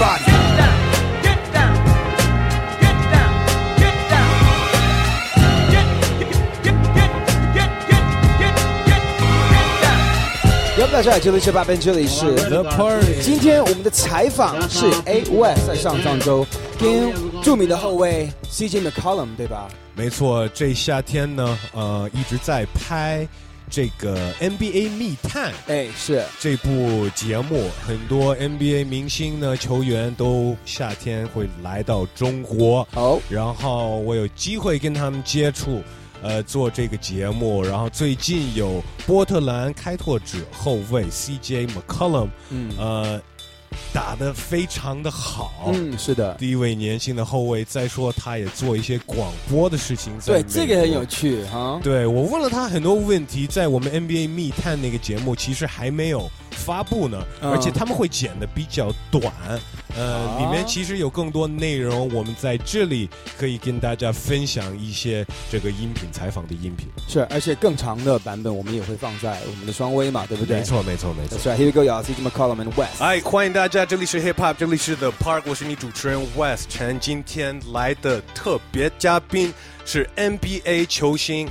[0.00, 0.08] get
[1.22, 1.74] get down
[2.80, 3.36] get down
[3.78, 4.24] get down
[5.68, 5.86] get
[6.16, 6.32] get
[6.64, 7.12] get get
[7.44, 7.92] get get
[8.40, 8.52] get
[8.88, 9.04] get
[9.82, 10.00] get
[10.80, 15.22] 要不这里是八边这里是 the party 今天我们的采访是 ay
[15.66, 16.46] 在上上周
[16.78, 23.28] 跟著名的后卫 cjn 的 column 对吧没错这夏天呢呃一直在拍
[23.70, 26.22] 这个 NBA 密探，哎，是。
[26.38, 35.82] 这部节目，很多 NBA 明星呢球员都夏天会来到中国，哦，然后我有机会跟他们接触。
[36.22, 42.70] 呃，做这个节目，然后最近有波特兰开拓者后卫 CJ McCollum，嗯。
[42.76, 43.22] 呃，
[43.92, 47.64] 打得非常的好，嗯，是的，第一位年轻的后卫。
[47.64, 51.80] 再说，他也做一些广播的事情，在对，这个很有趣哈。
[51.82, 56.30] 对我问了他很多问题，在我们 NBA 密探那个节目其实还没有
[56.60, 59.32] 发布呢，嗯而且他们会剪的比较短，
[59.96, 66.86] 呃，啊里面其实有更多内容，我们在这里可以跟大家分享一些这个音频采访的音频。
[67.08, 70.58] 是，而且更长的版本我们也会放在我们的双微嘛，对不对？
[70.58, 71.38] 没错，没错，没错。
[71.38, 72.04] 是啊，Here we go，y'all.
[72.04, 73.00] CJ McCollum and West。
[73.02, 77.00] 哎，欢迎大家，这里是 Hip Hop，这里是 The Park，我是你主持人 West 陈。
[77.00, 79.52] 今天来的特别嘉宾
[79.86, 81.48] 是 NBA 球星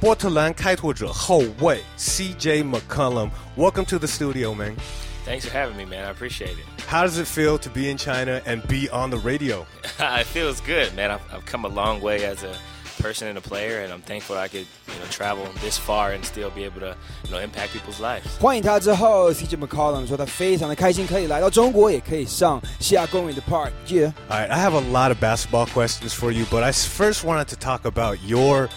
[0.00, 4.76] 波特兰开拓者后卫 CJ McCollum。Welcome to the studio, man.
[5.24, 6.04] Thanks for having me, man.
[6.04, 6.64] I appreciate it.
[6.88, 9.66] How does it feel to be in China and be on the radio?
[9.98, 11.10] it feels good, man.
[11.10, 12.54] I've, I've come a long way as a
[13.02, 16.24] person and a player, and I'm thankful I could, you know, travel this far and
[16.24, 16.94] still be able to,
[17.24, 18.28] you know, impact people's lives.
[18.38, 26.44] 欢迎他之后，CJ McCollum 说他非常的开心，可以来到中国，也可以上西亚公园的 Park。Yeah， All right, I have a lot of basketball questions for you,
[26.50, 28.68] but I s- first wanted to talk about your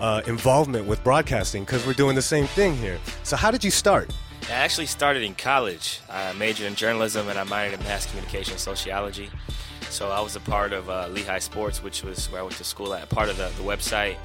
[0.00, 2.98] uh, involvement with broadcasting because we're doing the same thing here.
[3.22, 4.12] So, how did you start?
[4.48, 6.00] I actually started in college.
[6.08, 9.30] I majored in journalism and I minored in mass communication and sociology.
[9.90, 12.64] So I was a part of uh, Lehigh Sports, which was where I went to
[12.64, 14.16] school at, part of the, the website,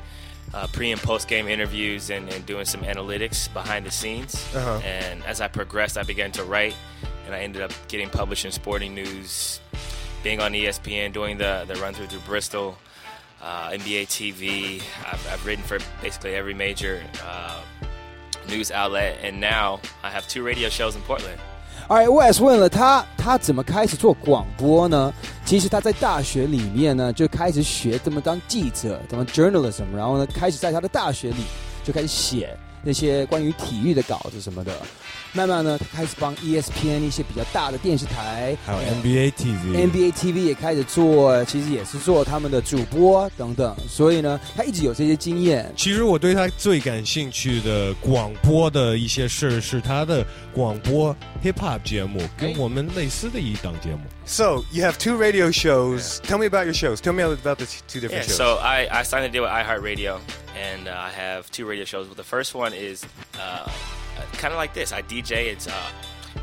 [0.54, 4.36] uh, pre and post game interviews, and, and doing some analytics behind the scenes.
[4.56, 4.82] Uh-huh.
[4.84, 6.76] And as I progressed, I began to write,
[7.26, 9.62] and I ended up getting published in Sporting News,
[10.22, 12.78] being on ESPN, doing the, the run through through Bristol,
[13.43, 14.81] uh, NBA TV.
[15.05, 17.61] I've, I've written for basically every major uh,
[18.49, 21.39] news outlet, and now I have two radio shows in Portland.
[21.89, 25.13] 哎，West 问了他，他怎么开始做广播呢？
[25.47, 31.45] 其实他在大学里面呢，就开始学怎么当记者，怎么 journalism，然后呢，开始在他的大学里
[31.85, 34.73] 就开始写 那些关于体育的稿子什么的。
[35.33, 39.91] 慢慢呢，他开始帮 E ESPN 一些比较大的电视台，还有呃 NBA TV。
[39.91, 45.71] NBA TV 也开始做，其实也是做他们的主播等等，所以呢，他一直有这些经验。
[45.77, 51.15] 其实我对他最感兴趣的广播的一些事是他的广播
[51.45, 54.01] hip hop 节目，跟我们类似的一档节目。
[54.25, 56.21] So you have two radio shows.
[56.21, 57.01] Tell me about your shows.
[57.01, 58.37] Tell me about the t- two different Yeah, shows.
[58.37, 60.21] so I, I signed a deal with iHeartRadio,
[60.55, 62.07] and uh, I have two radio shows.
[62.09, 63.05] But the first one is
[63.39, 63.71] uh,
[64.34, 64.92] kind of like this.
[64.92, 65.48] I DJ.
[65.52, 65.90] It's uh,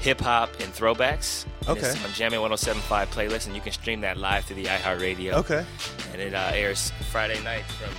[0.01, 1.45] hip hop and throwbacks.
[1.45, 1.89] And Okay.
[1.89, 5.33] It's on Jammin' 107.5 playlist, and you can stream that live through the iHeartRadio.
[5.35, 5.65] Okay.
[6.13, 7.95] And it uh, airs Friday night from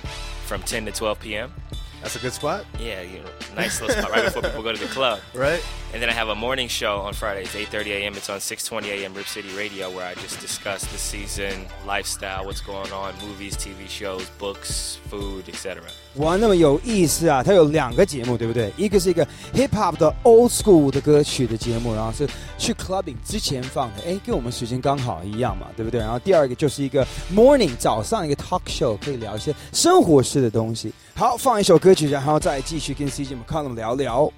[0.46, 1.52] from 10 to 12 p.m.
[2.01, 2.63] That's a good spot.
[2.79, 5.19] Yeah, you know, nice little spot right before people go to the club.
[5.33, 5.61] Right.
[5.93, 8.13] And then I have a morning show on Fridays, 8:30 a.m.
[8.13, 9.13] It's on 6:20 a.m.
[9.15, 13.89] Rip City Radio, where I just discuss the season, lifestyle, what's going on, movies, TV
[13.89, 15.81] shows, books, food, etc.
[16.15, 17.41] 哇，那么有意思啊！
[17.43, 18.71] 它有两个节目，对不对？
[18.77, 22.27] 一个是一个 hip hop 的 old school 的歌曲的节目，然后是
[22.57, 25.99] 去 clubbing 之前放的，哎，跟我们时间刚好一样嘛，对不对？
[25.99, 30.91] 然后第二个就是一个 morning 早上一个 talk show，可以聊一些生活式的东西。
[31.14, 34.32] 好，放一首歌曲，然后再继续跟 CJ McColl 聊聊。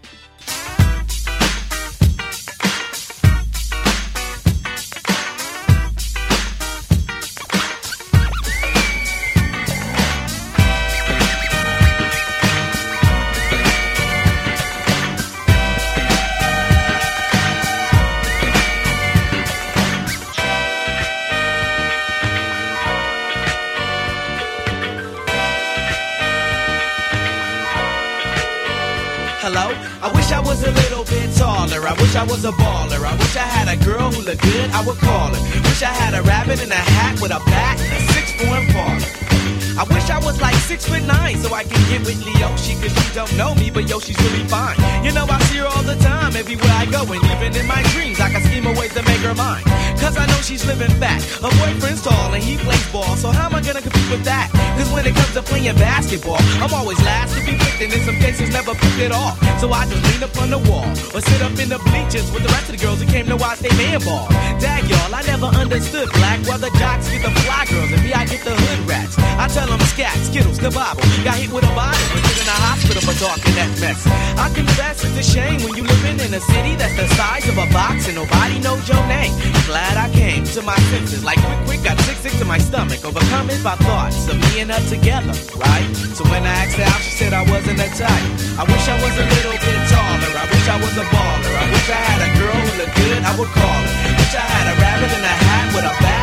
[32.35, 33.05] Was a baller.
[33.07, 35.41] I wish I had a girl who looked good, I would call her.
[35.63, 39.54] Wish I had a rabbit in a hat with a bat a six form parlor.
[39.77, 42.55] I wish I was like six foot nine so I could get with Leo.
[42.57, 44.79] She cause she don't know me, but yo, she's really fine.
[45.03, 47.83] You know, I see her all the time everywhere I go and even in my
[47.91, 49.63] dreams I can scheme a ways to make her mine.
[49.99, 51.19] Cause I know she's living fat.
[51.43, 54.47] Her boyfriend's tall and he plays ball, so how am I gonna compete with that?
[54.79, 58.01] Cause when it comes to playing basketball, I'm always last to be picked and in
[58.07, 59.35] some cases never picked at all.
[59.59, 62.47] So I just lean up on the wall or sit up in the bleachers with
[62.47, 64.31] the rest of the girls who came to watch they man ball.
[64.63, 68.15] Dag y'all, I never understood black while the jocks get the fly girls and me
[68.15, 69.19] I get the hood rats.
[69.19, 71.05] I tell them scat, skittles, Bible.
[71.23, 74.01] Got hit with a bottle and put in a hospital for talking that mess.
[74.41, 77.57] I confess it's a shame when you living in a city that's the size of
[77.61, 79.33] a box and nobody knows your name.
[79.69, 83.05] Glad I came to my senses like quick quick got sick sick to my stomach
[83.05, 85.89] overcome it by thoughts of me and her together, right?
[86.17, 88.29] So when I asked her out, she said I wasn't a type.
[88.57, 90.33] I wish I was a little bit taller.
[90.35, 91.55] I wish I was a baller.
[91.61, 93.95] I wish I had a girl who looked good, I would call her.
[94.17, 96.14] Wish I had a rabbit in a hat with a bat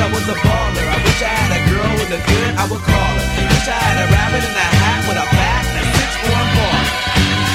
[0.00, 0.86] I was a baller.
[0.88, 3.26] I wish I had a girl who looked good, I would call her.
[3.52, 6.40] Wish I had a rabbit in a hat with a bat and a six four
[6.56, 6.84] parlor.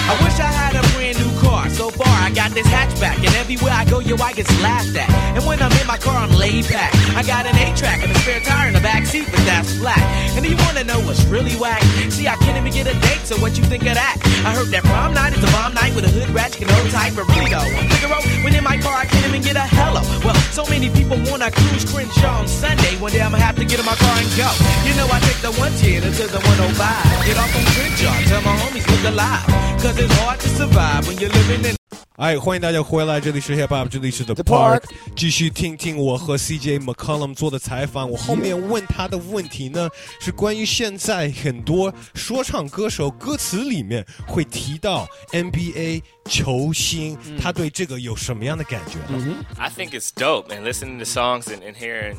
[0.05, 1.69] I wish I had a brand new car.
[1.73, 5.09] So far, I got this hatchback, and everywhere I go, yo, I get laughed at.
[5.35, 6.93] And when I'm in my car, I'm laid back.
[7.17, 9.99] I got an A-track and a spare tire in the back seat, but that's flat.
[10.37, 11.81] And do you wanna know what's really whack?
[12.13, 14.21] See, I can't even get a date, so what you think of that?
[14.45, 16.75] I heard that prom night is a bomb night with a hood rat, you can
[16.75, 17.65] hold tight, but really though,
[17.97, 20.05] Figaro, when in my car, I can't even get a hello.
[20.23, 22.97] Well, so many people wanna cruise Crenshaw on Sunday.
[22.97, 24.49] One day I'ma have to get in my car and go.
[24.85, 27.25] You know, I take the 110 to the 105.
[27.25, 29.45] Get off on Crenshaw, tell my homies look alive.
[29.81, 31.84] Cause it's hard to survive when you're living in
[32.17, 34.83] 哎，欢迎大家回来，这里是 Hip Hop，这里是 The Park，
[35.17, 38.09] 继续听听我和 CJ McCollum 做的采访。
[38.09, 39.89] 我后面问他的问题呢，
[40.21, 50.63] 是关于现在很多说唱歌手歌词里面会提到 NBA 球星，他对这个有什么样的感觉呢？I think it's dope, man.
[50.63, 52.15] Listening to songs and, and hearing,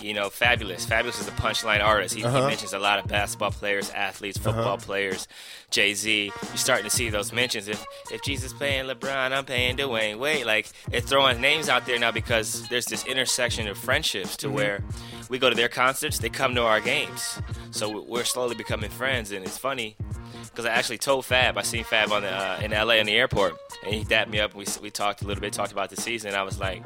[0.00, 0.84] you know, Fabulous.
[0.84, 2.14] Fabulous is a punchline artist.
[2.14, 2.46] He, he Uh-huh.
[2.46, 4.84] mentions a lot of basketball players, athletes, football Uh-huh.
[4.86, 5.26] players,
[5.70, 6.26] Jay Z.
[6.48, 7.68] You're starting to see those mentions.
[7.68, 10.46] If if Jesus paying LeBron, I'm paying Dwayne Wade.
[10.46, 14.52] Like it's throwing names out there now because there's this intersection of friendships to Mhm.
[14.52, 14.84] where
[15.28, 17.40] we go to their concerts, they come to our games.
[17.70, 19.96] So we're slowly becoming friends, and it's funny
[20.44, 21.58] because I actually told Fab.
[21.58, 24.39] I seen Fab on the uh, in LA in the airport, and he dapped me
[24.39, 24.53] up.
[24.55, 26.33] We we talked a little bit, talked about the season.
[26.35, 26.81] I was like,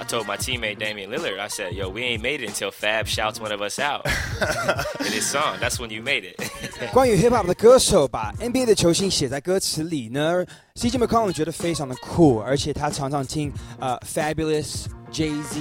[0.00, 3.06] I told my teammate Damian Lillard, I said, "Yo, we ain't made it until Fab
[3.06, 4.06] shouts one of us out
[5.00, 5.58] in his song.
[5.60, 6.40] That's when you made it."
[6.92, 10.44] 关于 hip hop 的歌手把 NBA 的球星写在歌词里呢，
[10.74, 15.60] CJ McCollum 觉得非常的酷，而且他常常听呃 Fabulous Jay Z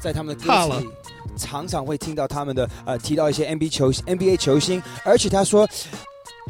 [0.00, 0.92] 在他们的歌怕了词里。
[1.34, 5.66] 常常会听到他们的呃提到一些 NBA 球 NBA 球星，而且他说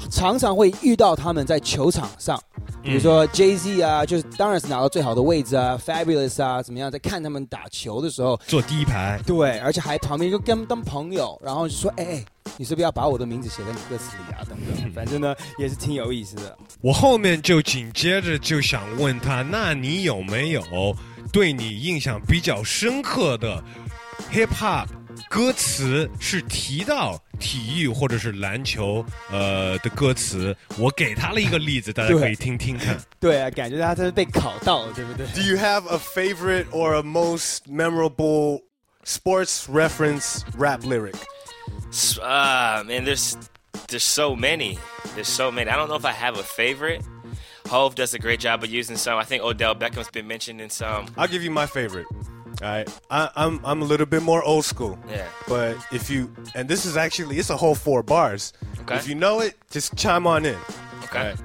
[0.09, 2.41] 常常会遇到他们在球场上，
[2.83, 12.25] 比如说 Jay Z 啊，就是当然是拿到最好的位置啊，Fabulous 啊，怎么样，在看他们打球的时候坐第一排，对，而且还旁边就跟他们当朋友，然后就说，哎、哎
[12.57, 14.41] 你是不是要把我的名字写在你歌词里啊？
[14.49, 16.57] 等等，反正呢也是挺有意思的。
[16.81, 20.63] 我后面就紧接着就想问他，那你有没有
[21.31, 23.63] 对你印象比较深刻的
[24.31, 24.87] hip hop
[25.28, 30.56] 歌词是提到体育或者是篮球呃的歌词？
[30.78, 32.98] 我给他了一个例子，大家可以听听看。
[33.20, 35.26] 对啊，感觉他真是被考到了，对不对？
[35.34, 38.62] Do you have a favorite or a most memorable
[39.04, 41.16] sports reference rap lyric?
[41.90, 43.36] S- Uh, man, there's
[43.88, 44.78] there's so many.
[45.14, 45.70] There's so many.
[45.70, 47.02] I don't know if I have a favorite.
[47.68, 49.18] Hove does a great job of using some.
[49.18, 51.06] I think Odell Beckham's been mentioned in some.
[51.16, 52.06] I'll give you my favorite.
[52.61, 54.97] All right, I, I'm I'm a little bit more old school.
[55.07, 55.27] Yeah.
[55.47, 58.51] But if you and this is actually it's a whole four bars.
[58.81, 58.95] Okay.
[58.95, 60.57] If you know it, just chime on in.
[61.03, 61.35] Okay.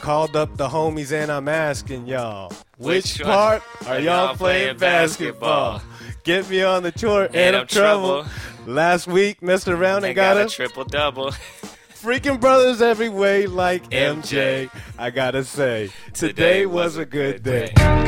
[0.00, 5.82] Called up the homies and I'm asking y'all, which, Which part are y'all playing basketball?
[6.24, 8.22] Get me on the tour and, And I'm trouble.
[8.22, 8.30] trouble.
[8.66, 11.32] Last week messed around and, And got, got a triple double.
[11.90, 14.68] freaking brothers every way like MJ.
[14.68, 14.70] MJ.
[14.98, 17.72] I gotta say, today was a good day.
[17.76, 18.07] Just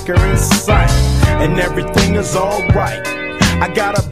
[0.00, 0.90] in sight.
[1.42, 3.06] And everything is alright.
[3.60, 4.11] I got a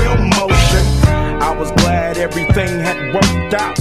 [0.00, 0.84] wheel motion.
[1.40, 3.76] I was glad everything had worked out.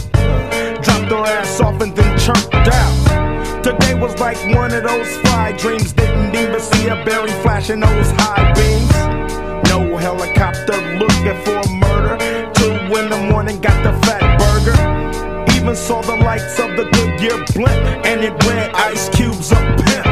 [0.84, 3.64] Dropped her ass off and then chirped out.
[3.64, 5.94] Today was like one of those fly dreams.
[5.94, 8.92] Didn't even see a berry flashing those high beams.
[9.70, 12.16] No helicopter looking for a murder.
[12.54, 14.78] Two in the morning, got the fat burger.
[15.56, 20.06] Even saw the lights of the Goodyear blimp, and it read Ice Cube's a pimp.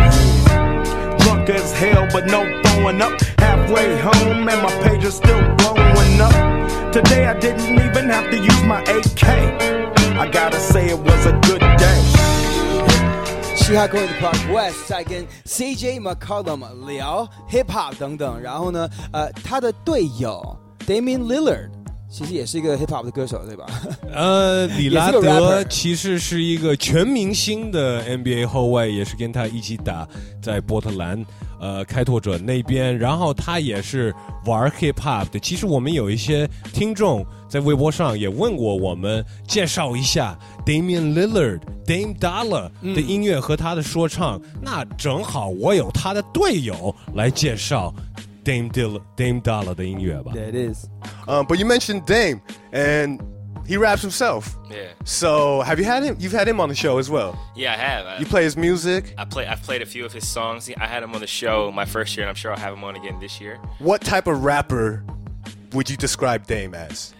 [1.22, 3.20] Drunk as hell, but no throwing up.
[3.40, 5.67] Halfway home, and my pager's still blowing up.
[6.98, 9.24] Today I didn't even have to use my AK.
[10.18, 12.02] I gotta say it was a good day.
[13.56, 21.70] 嘻哈公园的 Park West 在跟 CJ McCollum 聊 hip hop 等等，然后呢，呃，他的队友 Damian Lillard
[22.10, 23.68] 其实也是一个 hip hop 的歌手，对吧？
[24.12, 30.08] 呃，里拉德其实是一个全明星的 NBA 后卫，也是跟他一起打
[30.42, 31.24] 在波特兰
[31.60, 34.14] 呃开拓者那边，然后他也是
[34.46, 35.40] 玩 hip hop 的。
[35.40, 44.42] 其实我们有一些听众在微博上也问过我们，介绍一下 Damian Lillard、Dame Dollar 的音乐和他的说唱。
[44.62, 47.94] 那正好我有他的队友来介绍
[48.44, 50.34] Dame Dill Dame Dollar 的音乐吧。
[50.36, 50.86] It is.
[51.28, 52.40] Um, but you mentioned Dame,
[52.72, 53.20] and
[53.68, 54.56] he raps himself.
[54.72, 54.88] Yeah.
[55.04, 56.16] So have you had him?
[56.20, 57.38] You've had him on the show as well.
[57.56, 58.06] Yeah, I have.
[58.06, 59.14] I, You play his music.
[59.18, 59.46] I play.
[59.46, 60.70] I've played a few of his songs.
[60.78, 62.84] I had him on the show my first year, and I'm sure I'll have him
[62.84, 63.58] on again this year.
[63.80, 65.04] What type of rapper
[65.74, 67.14] would you describe Dame as?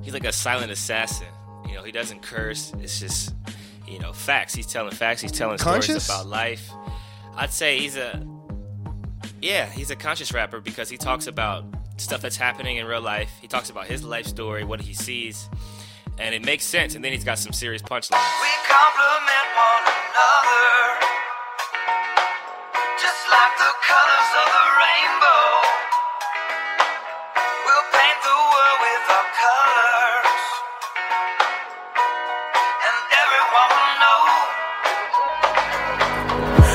[0.00, 1.28] He's like a silent assassin.
[1.68, 2.72] You know, he doesn't curse.
[2.80, 3.34] It's just,
[3.86, 4.54] you know, facts.
[4.54, 5.20] He's telling facts.
[5.20, 6.04] He's telling Conscious?
[6.04, 6.70] stories about life.
[7.36, 8.20] I'd say he's a,
[9.40, 11.64] yeah, he's a conscious rapper because he talks about
[11.96, 13.30] stuff that's happening in real life.
[13.40, 15.48] He talks about his life story, what he sees,
[16.22, 16.94] and it makes sense.
[16.94, 18.22] And then he's got some serious punchlines.
[18.70, 20.70] complement one another,
[23.02, 25.91] just like the colors of the rainbow.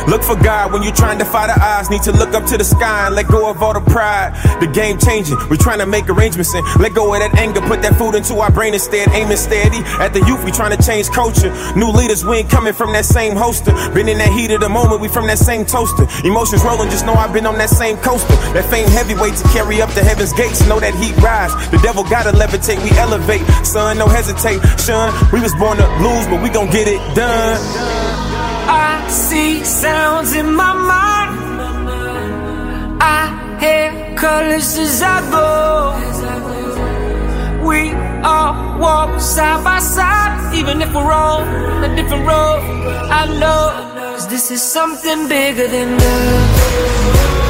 [0.07, 1.89] Look for God when you're trying to fight the odds.
[1.89, 4.31] Need to look up to the sky and let go of all the pride.
[4.61, 5.37] The game changing.
[5.49, 7.59] We're trying to make arrangements and let go of that anger.
[7.61, 9.09] Put that food into our brain instead.
[9.09, 10.43] Aiming steady at the youth.
[10.45, 11.51] We trying to change culture.
[11.75, 13.73] New leaders, we ain't coming from that same holster.
[13.93, 15.01] Been in that heat of the moment.
[15.01, 16.07] We from that same toaster.
[16.25, 16.89] Emotions rolling.
[16.89, 18.35] Just know I've been on that same coaster.
[18.55, 20.65] That fame heavyweight to carry up the heavens gates.
[20.67, 21.51] Know that heat rise.
[21.69, 22.81] The devil gotta levitate.
[22.81, 23.43] We elevate.
[23.65, 24.61] Son, no hesitate.
[24.79, 28.26] Son, we was born to lose, but we gon' get it done.
[29.09, 31.33] See sounds in my mind.
[33.01, 35.47] I hear colors as I go.
[37.67, 37.91] We
[38.23, 42.61] all walk side by side, even if we're on a different road.
[43.09, 43.71] I know,
[44.13, 47.46] cause this is something bigger than us.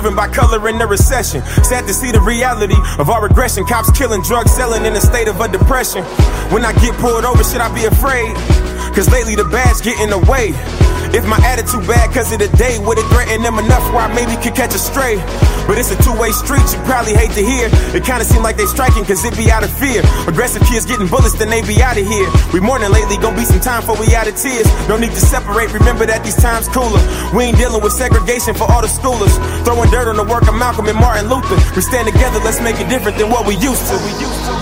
[0.00, 1.42] Driven by color in the recession.
[1.64, 3.64] Sad to see the reality of our regression.
[3.66, 6.04] Cops killing, drugs selling in a state of a depression.
[6.54, 8.32] When I get pulled over, should I be afraid?
[8.94, 10.54] Cause lately the bad's getting away.
[11.14, 14.12] If my attitude bad cause of the day, would it threaten them enough where I
[14.12, 15.16] maybe could catch a stray?
[15.66, 17.68] But it's a two-way street, you probably hate to hear.
[17.92, 20.00] It kinda seem like they striking cause it be out of fear.
[20.26, 22.28] Aggressive kids getting bullets, then they be out of here.
[22.52, 24.66] We mourning lately, gon' be some time before we out of tears.
[24.88, 27.00] No need to separate, remember that these times cooler.
[27.36, 29.34] We ain't dealing with segregation for all the schoolers.
[29.64, 31.56] Throwing dirt on the work of Malcolm and Martin Luther.
[31.76, 33.96] We stand together, let's make it different than what we used to.
[33.96, 34.52] We used to.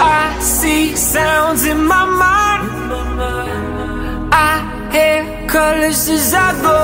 [0.00, 2.70] I see sounds in my mind.
[4.32, 6.78] I hear colors as I go.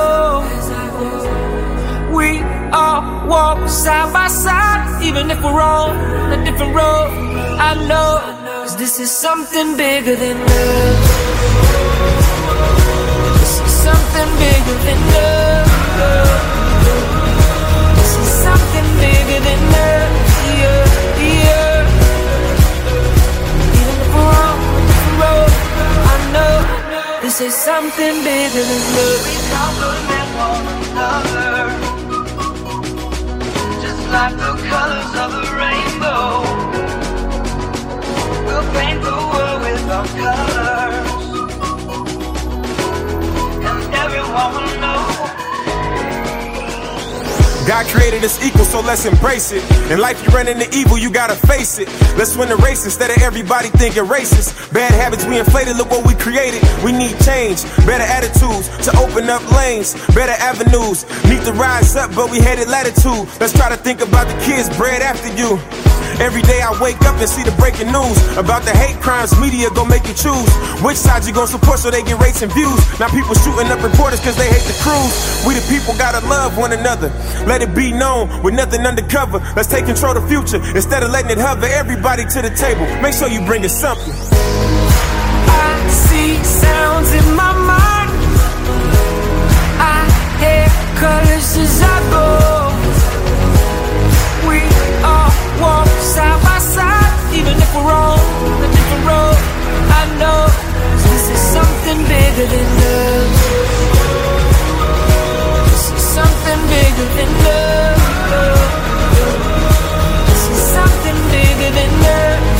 [2.17, 2.29] We
[2.73, 3.01] all
[3.31, 5.95] walk side by side, even if we're on
[6.35, 7.09] a different road.
[7.69, 8.09] I know,
[8.63, 11.01] cause this is something bigger than us.
[13.39, 15.69] This is something bigger than us.
[17.99, 20.10] This is something bigger than us.
[27.31, 29.23] This is something bigger than love.
[29.25, 31.71] We complement one another,
[33.81, 36.43] just like the colors of the rainbow.
[38.45, 41.23] We'll paint the world with our colors,
[43.69, 45.50] and everyone will know.
[47.67, 49.63] God created us equal, so let's embrace it.
[49.91, 51.87] In life, you run into evil, you gotta face it.
[52.17, 54.73] Let's win the race instead of everybody thinking racist.
[54.73, 56.61] Bad habits we inflated, look what we created.
[56.83, 61.05] We need change, better attitudes to open up lanes, better avenues.
[61.25, 63.27] Need to rise up, but we headed latitude.
[63.39, 65.90] Let's try to think about the kids bred after you.
[66.19, 69.31] Every day I wake up and see the breaking news about the hate crimes.
[69.39, 70.49] Media gon' make you choose
[70.81, 72.79] which side you gon' support so they get rates and views.
[72.99, 75.13] Now people shooting up reporters cause they hate the crews.
[75.45, 77.09] We the people gotta love one another.
[77.45, 79.39] Let it be known with nothing undercover.
[79.55, 81.65] Let's take control of the future instead of letting it hover.
[81.65, 82.85] Everybody to the table.
[83.01, 84.13] Make sure you bring us something.
[84.13, 88.09] I see sounds in my mind.
[89.79, 90.05] I
[90.41, 90.67] hear
[90.99, 92.27] colors as I go.
[94.47, 94.59] We
[95.03, 95.31] all
[95.61, 98.17] walk side by side, even if we're on
[98.65, 99.37] a different road.
[100.01, 100.41] I know
[101.05, 103.29] this is something bigger than love.
[105.69, 108.01] This is something bigger than love.
[110.27, 112.50] This is something bigger than love.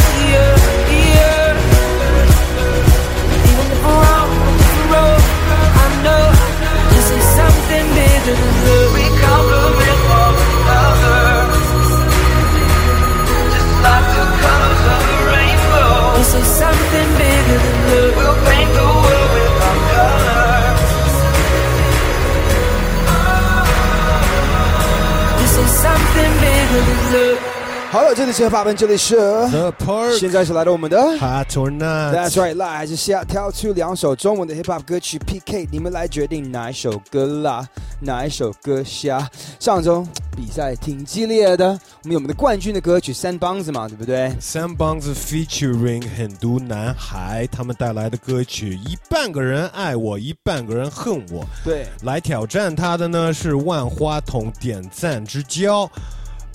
[28.32, 32.16] 这里是 The Park，现在是来到我们的 Hot or Not。
[32.16, 37.68] That's right，来还是下挑出两首中文的 Hip Hop 歌曲 PK，你们来决定哪一首歌啦，
[38.00, 39.30] 哪一首歌下。
[39.60, 41.68] 上周比赛挺激烈的，
[42.04, 44.34] 我们有我们的冠军的歌曲三帮子嘛，对不对？
[44.40, 51.46] 三帮子 featuring 很多男孩，他们带来的歌曲，一半个人爱我，一半个人恨我。
[51.64, 55.90] 对，来挑战他的呢是万花筒点赞之交。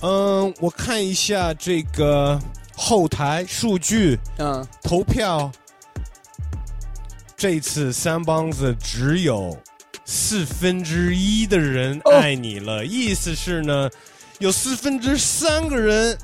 [0.06, 2.40] 嗯，我看一下这个
[2.76, 5.50] 后台数据，嗯，投票，
[7.36, 9.58] 这次三帮子只有
[10.04, 13.90] 四分之一的人爱你了，意思是呢，
[14.38, 16.16] 有四分之三个人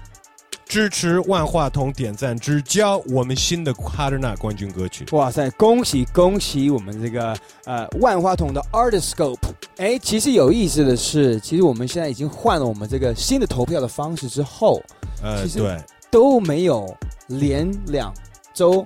[0.72, 5.04] 支持万话筒点赞之交，我们新的哈德纳冠军歌曲。
[5.12, 9.36] 哇塞，恭喜恭喜我们这个呃万花筒的 Artiscope。
[9.76, 14.80] 哎，其实有意思的是，其实我们现在已经换了我们这个新的投票的方式之后，
[15.22, 15.78] 呃，其实对。
[16.10, 16.96] 都没有
[17.26, 18.10] 连两
[18.54, 18.82] 周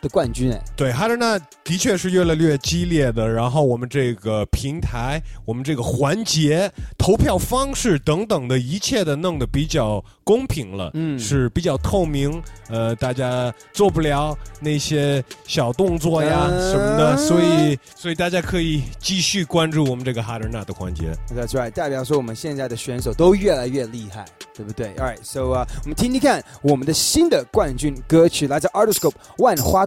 [0.00, 0.60] 的冠军哎。
[0.76, 21.12] 对，哈德纳的确是越来越激烈的，然后我们这个平台、我们这个环节、投票方式等等的一切的弄得比较公平了，嗯是比较透明，呃，大家做不了那些小动作呀嗯什么的，所以所以大家可以继续关注我们这个哈德纳的环节。
[21.34, 24.24] That's right，代表说我们现在的选手都越来越厉害，
[24.54, 29.86] 对不对？All right，so 啊、我们听听看我们的新的冠军歌曲，来自 Artoscope 万花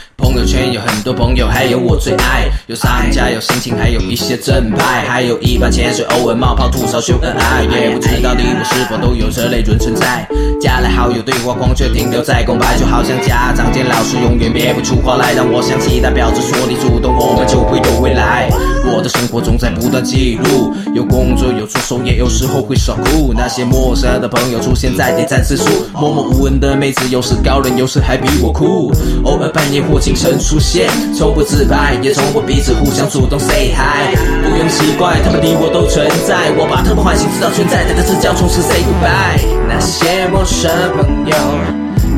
[0.21, 7.63] 朋友圈有很多朋友，还有我最爱，有商家，有心情，还有一些正派，还有一般潜水，偶尔冒泡吐槽秀恩爱。
[7.63, 10.27] 也不知道你我是否都有这类人存在。
[10.61, 18.47] 加了好友对话框却停留在空白，就好像家长见老师永远憋不出话来，让我想起代表着说你主动，我们就会有未来。
[18.93, 23.33] 我的生活总在不断记录，有工作有出手，也有时候会耍酷。
[23.35, 28.93] 那些陌生的朋友出现在点赞次数，默默无闻的妹子，有时高冷，有时还比我酷。
[29.23, 34.13] 偶尔半夜或清晨出现，从不自拍，也从不彼此互相主动 say hi。
[34.43, 39.39] 不用奇怪，他们你我都存在，我把他们唤醒，知道存在，但这只叫从此 say goodbye。
[39.69, 41.35] 那些陌生朋友，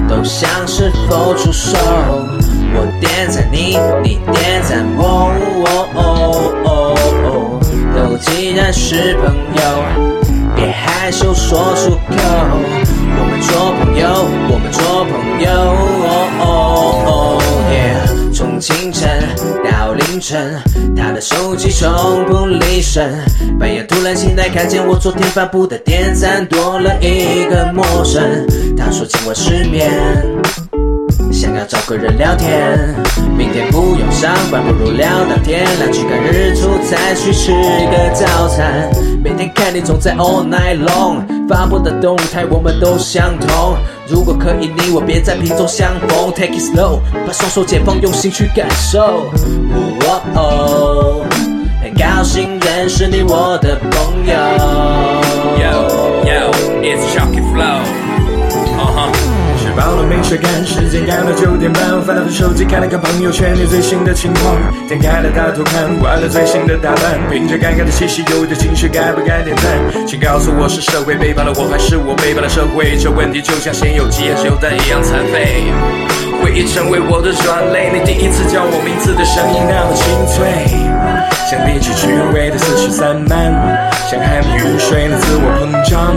[0.09, 1.77] 都像是否出手。
[2.73, 5.29] 我点赞你，你点赞我，
[5.63, 6.01] 哦哦
[6.65, 7.59] 哦哦
[7.93, 9.61] 都既然是朋友，
[10.55, 12.17] 别害羞说出口。
[13.15, 15.13] 我们做朋友，我们做朋
[15.45, 15.51] 友，
[16.01, 16.43] 哦哦
[17.05, 17.11] 哦
[18.33, 19.09] 从清晨
[19.63, 20.59] 到凌晨，
[20.95, 23.13] 他的手机从不离身。
[23.59, 28.45] 半夜突然醒来，看见我昨天发布的点赞多了一个陌生。
[28.77, 30.72] 他说今晚失眠。
[31.55, 32.77] 要找个人聊天，
[33.37, 38.89] 明天不用上班，不如聊到天亮，去看日出，再去吃个早餐。
[39.23, 43.77] 每天看你总在 all night long，发布的动态我们都相同。
[44.07, 48.99] 如果可以，你我别在瓶中相逢，take it slow，把双手解放，用心去感受。
[50.01, 51.25] 哦哦，
[51.81, 54.33] 很高兴认识你，我的朋友。
[55.59, 55.71] Yo
[56.25, 56.51] yo,
[56.81, 58.02] it's Chucky flow。
[59.73, 63.55] 吃饱了没事干，时间赶到九点半，翻了翻手机看了看朋友圈。
[63.55, 64.55] 里最新的情况，
[64.87, 70.05] 点开了大头看，换了最新的打扮，凭着尴尬的气息，有的情绪该不该点赞？
[70.05, 72.95] 请告诉我是社会背叛了我，还是我背叛了社会？
[73.01, 75.63] 这问题就像先有鸡还是有蛋一样残废。
[76.43, 80.92] 回忆成为我的软肋，你第一次叫我名字的声音那么清脆，
[81.49, 83.51] 像离去趣味的思绪散漫，
[84.09, 86.15] 像海迷入水的自我膨胀，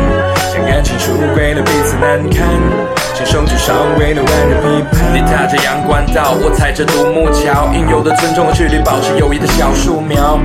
[0.53, 2.47] 像感情出轨了彼此难堪，
[3.15, 5.13] 像手举上位的万人批判。
[5.13, 10.39] 你踏着阳关道，我踩着独木桥，应有的尊重和距离，保持友谊的小树苗。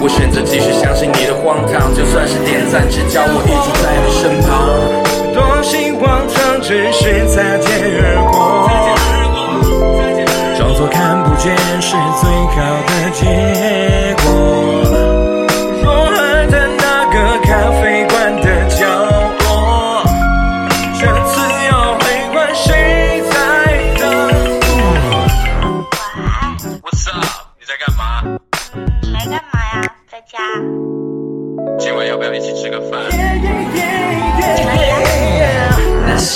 [0.00, 4.50] 我选择继续相信你的荒唐，就算是点赞之交，我一直在你身旁。
[5.34, 7.68] 多希望曾只是擦肩
[8.00, 8.70] 而过，
[10.56, 12.56] 装作看不见是最好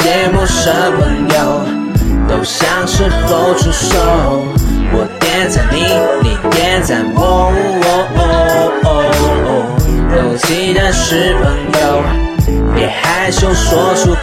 [0.06, 1.64] 那些陌生朋友，
[2.28, 3.96] 都像是否出手。
[4.92, 5.80] 我点赞你，
[6.22, 8.20] 你点赞我，哦哦
[8.84, 8.86] 哦
[9.46, 9.48] 哦
[10.14, 11.42] 都记得是朋
[11.80, 11.82] 友，
[12.74, 14.20] 别害羞说出口。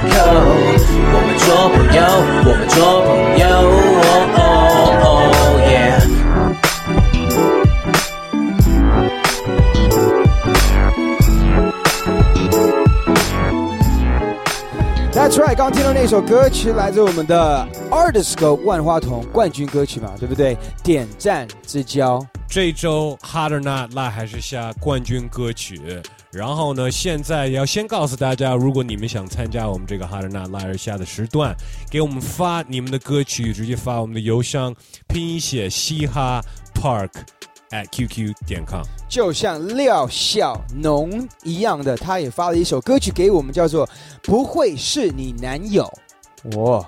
[1.14, 2.00] 我们做朋友，
[2.46, 3.10] 我们做朋
[3.40, 3.44] 友
[15.32, 20.58] try 刚听到那首歌曲来自我们的 Artisco 万花筒冠军歌曲嘛，对不对？
[20.84, 22.22] 点赞之交。
[22.50, 25.80] 这周 Hard or Not 辣还是下冠军歌曲。
[26.34, 31.56] 然后呢，现在要先告诉大家，如果你们想参加我们这个 Hard or Not 辣而下的时段，
[31.90, 34.76] 给我们发你们的歌曲，直接发我们的邮箱，
[35.08, 36.42] 拼音写嘻哈
[36.74, 37.12] Park
[37.72, 38.84] at qq 点 com。
[39.10, 43.86] 就像廖小农一样的，他也发了一首歌曲给我们，叫做
[44.22, 45.92] 《不会是你男友》。
[46.58, 46.86] 哇，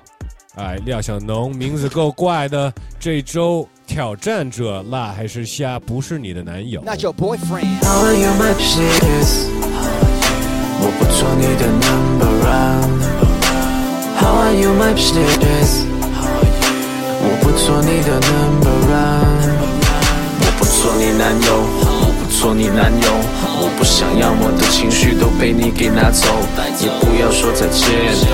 [0.56, 2.74] 哎，廖小农名字够怪的。
[3.00, 6.82] 这周挑战者辣还是虾，不是你的男友。
[6.86, 7.84] 那就 boyfriend。
[7.84, 9.50] How are you, my bitches?
[10.80, 13.02] 我不做你的 number one.
[14.20, 15.86] How are you, my bitches?
[17.26, 19.53] 我不做你的 number one.
[20.84, 23.08] 做你男友，我不做你男友。
[23.64, 26.28] 我不想要我的情绪都被你给拿走，
[26.84, 27.88] 也不要说再见，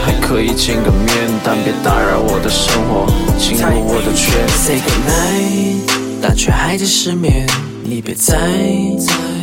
[0.04, 3.06] 还可以见个面，但别打扰我的生活，
[3.38, 4.34] 进入我的圈。
[4.50, 7.46] Say goodnight，但却还在失眠。
[7.84, 8.36] 你别在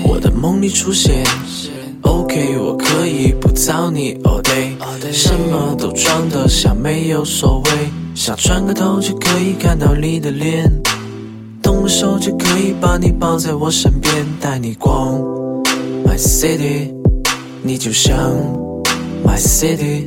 [0.02, 1.22] 我的梦里出现。
[2.00, 4.72] OK，我可以不找你 all day，
[5.12, 7.70] 什么都装得像没有所谓，
[8.16, 10.68] 想转个头就可以看到你的脸，
[11.66, 15.18] 动手就可以把你抱在我身边，带你逛。
[16.04, 16.94] My City，
[17.60, 18.16] 你就像
[19.24, 20.06] My City。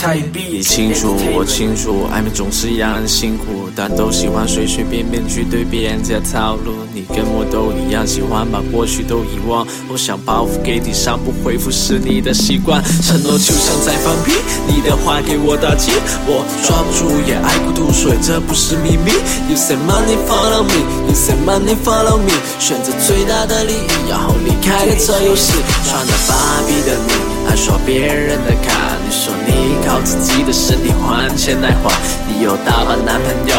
[0.00, 6.72] 差一毕业清楚，我清楚，暧昧总是让人辛苦，但都喜欢随随便便去对别人家套路。
[6.94, 9.66] 你跟我都一样，喜欢把过去都遗忘。
[9.88, 14.32] 我想报复给你上不回复是你的习惯，承诺就像在放屁，
[14.66, 15.92] 你的话给我打击，
[16.26, 19.12] 我抓不住也爱不吐，所以这不是秘密。
[19.48, 25.52] You say money follow me, you say money follow me，选择最大的利益，然后离开了这游戏。
[25.84, 27.12] 穿着芭比的你，
[27.50, 31.90] 还刷别人的卡，你说你靠自己的身体还钱来花，
[32.28, 33.54] 你有大把男朋友，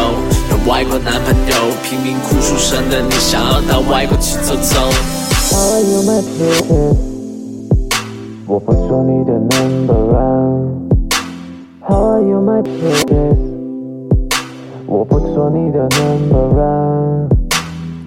[0.50, 4.80] 有外国男朋友，贫民窟出生的你想要到外国去走走。
[5.50, 6.96] How are you, my baby？
[8.46, 10.88] 我不做你的 number one。
[11.86, 13.36] How are you, my baby？
[14.86, 17.28] 我不做你的 number one。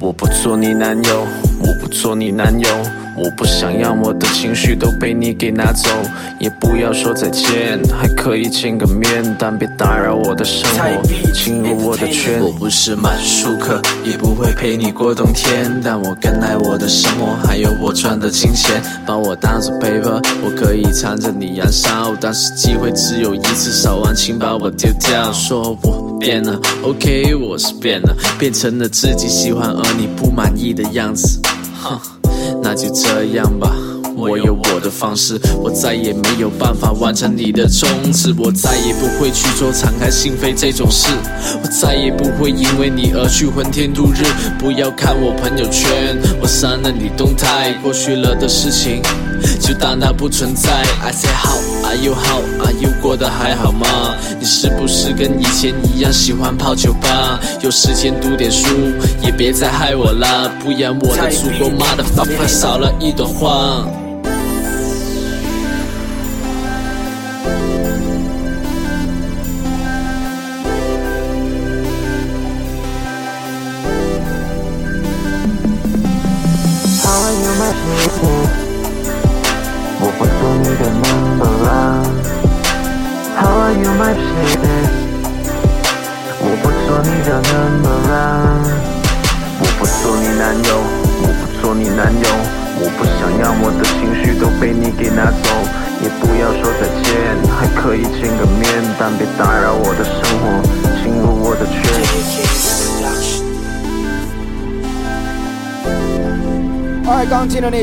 [0.02, 1.28] 我不做你男友，
[1.60, 2.68] 我不做你男友，
[3.18, 5.90] 我不想要我的情绪都被你给拿走，
[6.40, 11.02] 也不要说再见，还可以见个面，但别打扰我的生活，
[11.34, 12.42] 进入我的圈。
[12.42, 31.40] 我不是满舒克，也不会陪你过冬天，但我更爱我的生活，还有我赚的金钱，把我当做 paper，我可以缠着你燃烧，但是机会只有一次，烧完请把我丢掉，说我变了，OK，我是变了，变成了自己喜欢而你不满意的样子，
[31.82, 31.98] 哼，
[32.62, 33.76] 那就这样吧。
[34.28, 41.10] 我有我的方式，我再也没有办法完成你的宗旨，我再也不会去做敞开心扉这种事，
[41.62, 44.26] 我再也不会因为你而去昏天度日。
[44.58, 49.02] 不要看我朋友圈，我删了你动态，过去了的事情
[49.60, 50.72] 就当它不存在。
[51.04, 54.16] I say how are you how are you 过得还好吗？
[54.40, 57.40] 你是不是跟以前一样喜欢泡酒吧？
[57.62, 58.68] 有时间读点书，
[59.24, 63.86] 也别再害我啦，不然我的祖国妈的发快少了一朵花。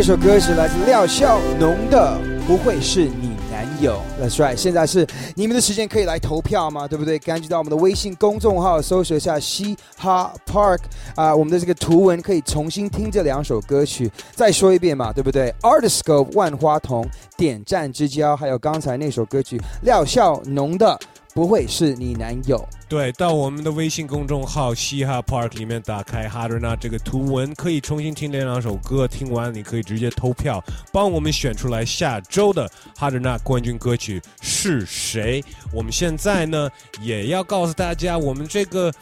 [0.03, 4.03] 这首歌是来自廖孝农的《不会是你男友》。
[4.21, 6.89] That's right，现在是你们的时间，可以来投票吗？
[6.89, 7.21] 对不对？
[7.21, 10.81] 赶紧到我们的微信公众号搜索一下“嘻哈 Park”
[11.15, 14.11] 啊、我们的这个图文可以重新听这两首歌曲。
[14.35, 20.99] 再说一遍嘛，对不对？Artiscope 万花筒点赞之交，还有刚才那首歌曲廖孝农的。
[21.35, 22.63] 不会是你男友。
[22.89, 29.09] 对，到我们的微信公众号“嘻哈 Park” 里面打开 h a r d n a 这个图文，可以重新听这两首歌。
[29.09, 30.63] 听完你可以直接投票，
[30.93, 35.43] 帮我们选出来下周的 h a r d n a 冠军歌曲是谁。
[35.73, 36.69] 我们现在呢，
[37.01, 38.93] 也要告诉大家，我们这个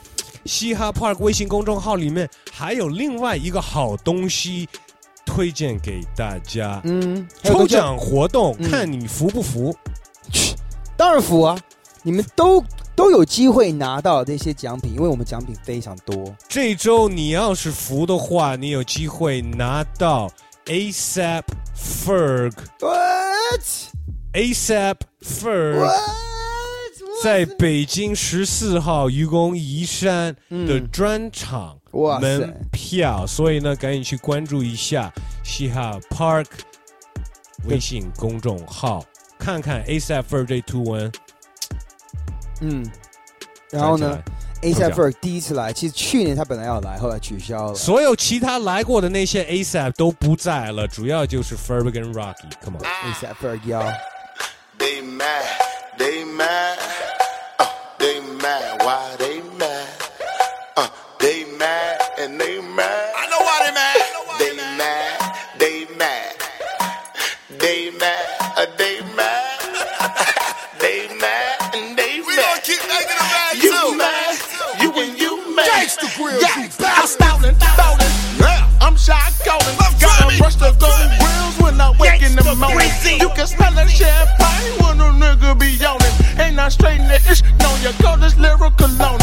[0.45, 4.68] 嘻哈 Park 微信公众号里面还有另外一个好东西
[5.26, 6.81] 推荐给大家。
[6.85, 9.74] 嗯，抽奖活动，嗯看你服不服？
[10.97, 11.59] 当然服啊！
[12.03, 16.34] 你们都都有机会拿到这些奖品，因为我们奖品非常多。
[16.48, 20.30] 这周你要是服的话，你有机会拿到
[20.64, 21.42] ASAP
[21.76, 22.53] Ferg。
[22.80, 23.61] What?
[24.32, 25.90] ASAP Ferg
[27.22, 31.76] 在北京十四号愚公移山的专场
[32.20, 35.12] 门票，所以呢，赶紧去关注一下
[35.44, 36.46] 嘻哈 Park
[37.66, 39.05] 微信公众号，
[39.38, 41.12] 看看 ASAP Ferg 这图文。
[42.61, 42.91] 嗯，
[43.71, 47.75] 然后呢站起来，A 抽 s 奖 Ferg 第一次来，其实去年他本来要来，后来取消了。
[47.75, 52.51] 所有其他来过的那些 ASAP 都不在了，主要就是 Ferg 跟 Rocky。
[52.63, 52.85] Come on。
[52.85, 53.81] A s Ferg 要
[54.79, 55.45] They mad,
[55.99, 56.79] they mad,
[57.59, 57.67] uh,
[57.99, 58.83] they mad.
[58.83, 59.87] Why they mad?
[60.75, 60.89] Uh,
[61.19, 62.89] they mad and they mad.
[63.15, 63.97] I know why they mad.
[64.39, 65.19] They mad,
[65.59, 66.35] they mad,
[67.59, 68.25] they mad,
[68.57, 68.60] uh, they mad,
[83.51, 86.07] smelling champagne when a nigga be yawning?
[86.07, 86.38] it.
[86.38, 87.42] Ain't I straight niggas?
[87.59, 89.20] No, your gold is lyrical on.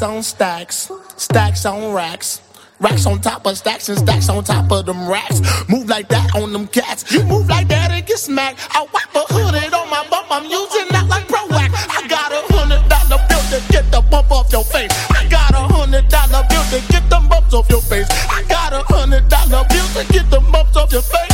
[0.00, 0.90] Stacks on stacks.
[1.16, 2.40] Stacks on racks.
[2.80, 5.42] Racks on top of stacks and stacks on top of them racks.
[5.68, 7.12] Move like that on them cats.
[7.12, 8.60] You move like that and get smacked.
[8.70, 10.28] I wipe a hooded on my bump.
[10.30, 11.74] I'm using that like pro wax.
[11.90, 14.90] I got a hundred dollar bill to get the bump off your face.
[15.10, 18.08] I got a hundred dollar bill to get them bumps off your face.
[18.30, 21.29] I got a hundred dollar bill to get them bumps off your face.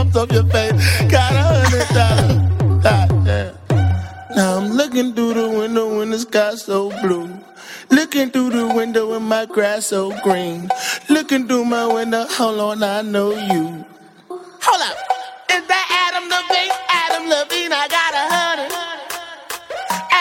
[0.00, 0.72] Bumps off your face.
[1.10, 2.80] Got a hundred dollar.
[2.82, 3.54] God damn.
[4.34, 7.28] Now I'm looking through the window and the sky so blue.
[7.90, 10.70] Looking through the window and my grass so green.
[11.08, 13.84] Looking through my window, hold on, I know you.
[14.30, 14.96] Hold up.
[15.52, 16.72] Is that Adam Levine?
[17.02, 18.72] Adam Levine, I got a hundred.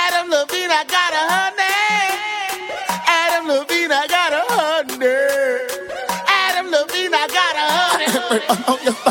[0.04, 2.20] Adam Levine, I got a hundred.
[3.08, 5.70] Adam Levine, I got a hundred.
[6.28, 8.10] Adam Levine, I got a hundred.
[8.72, 9.09] Oh,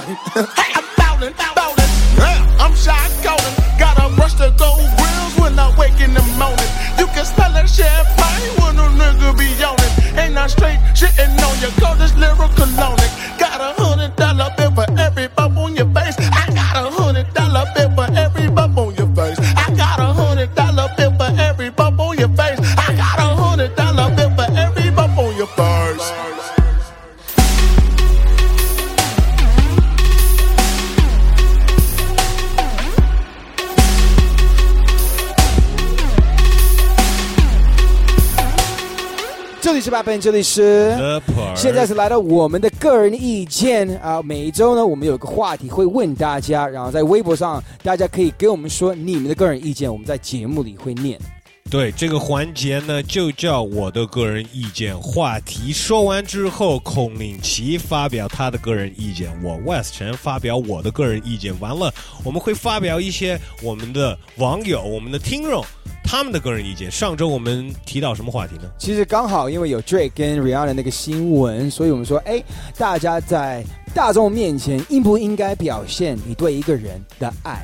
[39.68, 40.96] 这里是八本，这里是
[41.54, 51.20] 现在是来到我们的个人意见啊、每一周呢，我们有一个话题会问大家，然后在微博上大家可以给我们说你们的个人意见，我们在节目里会念。
[51.70, 54.98] 对这个环节呢，就叫我的个人意见。
[54.98, 61.58] 话题说完之后，孔令奇发表他的个人意见，我 West 陈发表我的个人意见。
[61.60, 61.92] 完了，
[62.24, 65.62] 我们会发表一些我们的网友、我们的听众
[66.02, 66.90] 他们的个人意见。
[66.90, 68.62] 上周我们提到什么话题呢？
[68.78, 72.42] 其实刚好因为有 Drake 跟 Rihanna 那个新闻，所以我们说，哎，
[72.78, 73.62] 大家在
[73.94, 77.62] 大众面前应不应该表现你对一个人的爱？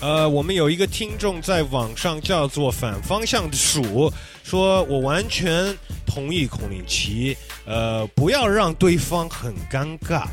[0.00, 4.10] 呃，我们有一个听众在网上叫做反方向的鼠，
[4.42, 5.76] 说我完全
[6.06, 7.36] 同意孔令奇，
[7.66, 10.24] 呃，不要让对方很尴尬。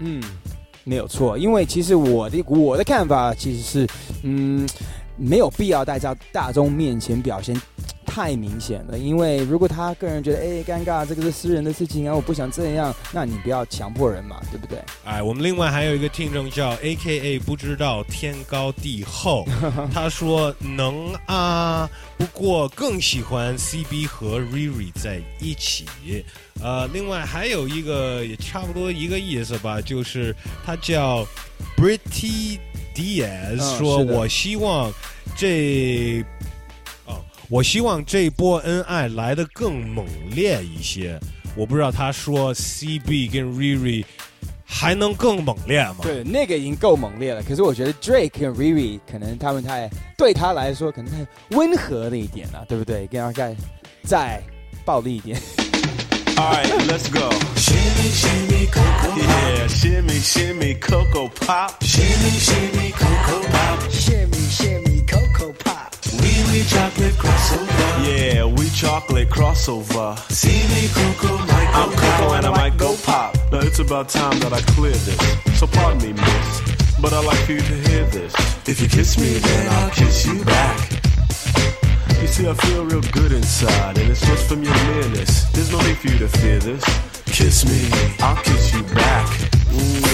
[0.00, 0.20] 嗯，
[0.82, 3.86] 没有错，因为其实我的我的看法其实是，
[4.22, 4.68] 嗯，
[5.16, 7.54] 没有必要在大大众面前表现
[8.16, 14.78] 太明显了，因为如果他个人觉得哎尴尬，这个是私人的事情啊，我不想这样，那你不要强迫人嘛，对不对？
[15.04, 19.44] 哎，我们另外还有一个听众叫 A K A 不知道天高地厚，
[19.92, 21.86] 他说能啊，
[22.16, 25.84] 不过更喜欢 C B 和 Riri 在一起。
[26.62, 31.22] 呃，另外还有一个也差不多一个意思吧，就是他叫
[31.76, 32.58] Britty
[32.94, 34.90] Diaz，、嗯说我希望
[35.36, 36.24] 这哦，
[37.48, 41.18] 我希望这波恩爱来得更猛烈一些。
[41.56, 44.04] 我不知道他说 CB 跟 Riri
[44.64, 45.96] 还能更猛烈吗？
[46.02, 47.42] 对，那个已经够猛烈了。
[47.42, 49.88] 可是我觉得 Drake 跟 Riri 可能他们太
[50.18, 51.26] 对他来说可能太
[51.56, 53.06] 温和了一点了，对不对？
[53.06, 53.56] 跟他再
[54.04, 54.42] 再
[54.84, 55.40] 暴力一点。
[56.36, 57.30] Alright, let's go.
[57.56, 61.82] Shimmy, shimmy, cocoa Yeah, shimmy, shimmy, cocoa pop.
[61.82, 63.90] Shimmy, shimmy, cocoa pop.
[63.90, 64.85] Shimmy, shimmy,
[66.66, 68.06] chocolate crossover.
[68.06, 70.18] Yeah, we chocolate crossover.
[70.30, 73.34] See me, cocoa, might I'm cocoa and I might go pop.
[73.52, 75.58] Now it's about time that I clear this.
[75.58, 78.34] So pardon me, miss, but I'd like for you to hear this.
[78.68, 80.90] If you kiss me, then I'll kiss you back.
[82.20, 85.44] You see, I feel real good inside, and it's just from your nearness.
[85.52, 86.84] There's no need for you to fear this.
[87.26, 87.88] Kiss me,
[88.20, 89.26] I'll kiss you back.
[89.70, 90.05] Mm.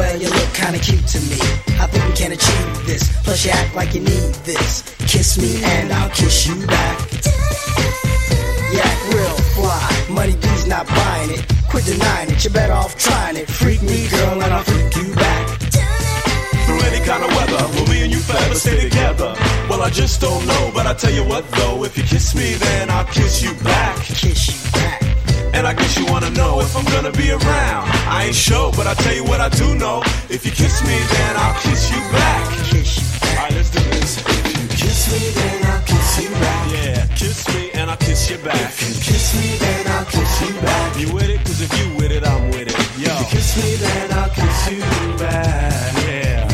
[0.00, 1.36] Well, you look kinda cute to me.
[1.76, 3.02] I think we can achieve this.
[3.22, 4.82] Plus, you act like you need this.
[5.12, 6.96] Kiss me and I'll kiss you back.
[8.88, 9.88] Act real fly.
[10.08, 11.44] Money B's not buying it.
[11.68, 12.42] Quit denying it.
[12.42, 13.46] You're better off trying it.
[13.50, 15.44] Freak me, girl, and I'll freak you back.
[16.64, 19.34] Through any kind of weather, will me and you forever stay together?
[19.68, 22.54] Well, I just don't know, but I tell you what though, if you kiss me,
[22.54, 23.96] then I'll kiss you back.
[23.98, 25.19] Kiss you back.
[25.52, 27.84] And I guess you wanna know if I'm gonna be around.
[28.08, 30.02] I ain't sure, but I tell you what I do know.
[30.28, 32.42] If you kiss me, then I'll kiss you back.
[32.70, 33.38] Kiss you back.
[33.38, 34.18] Alright, let's do this.
[34.18, 36.72] If you kiss me, then I'll kiss you back.
[36.72, 38.54] Yeah, kiss me and I'll kiss you back.
[38.54, 40.98] If you kiss me, then I'll kiss you back.
[41.00, 41.40] You with it?
[41.44, 42.76] Cause if you with it, I'm with it.
[42.98, 43.10] Yo.
[43.12, 45.92] If you kiss me, then I'll kiss you back.
[46.06, 46.48] Yeah.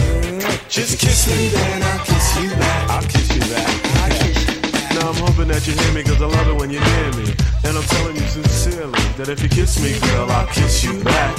[0.68, 1.85] Just kiss me, then
[5.56, 7.32] that you hear me cause I love it when you're near me.
[7.64, 11.32] And I'm telling you sincerely that if you kiss me, girl, I'll kiss you back.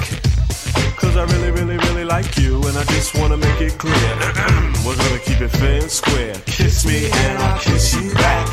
[0.97, 3.93] Cause I really, really, really like you and I just wanna make it clear.
[4.81, 6.33] We're gonna keep it fair and square.
[6.49, 8.49] Kiss me and I'll kiss you back.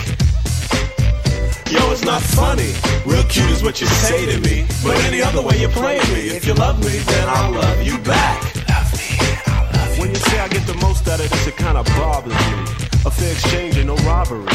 [1.73, 2.77] Yo, it's not funny.
[3.09, 4.69] Real cute is what you say to me.
[4.85, 6.29] But any other way you play me.
[6.37, 8.37] If you love me, then I'll love you back.
[9.97, 12.61] When you say I get the most out of this, it kinda bothers me.
[13.09, 14.53] A fair exchange and no robbery.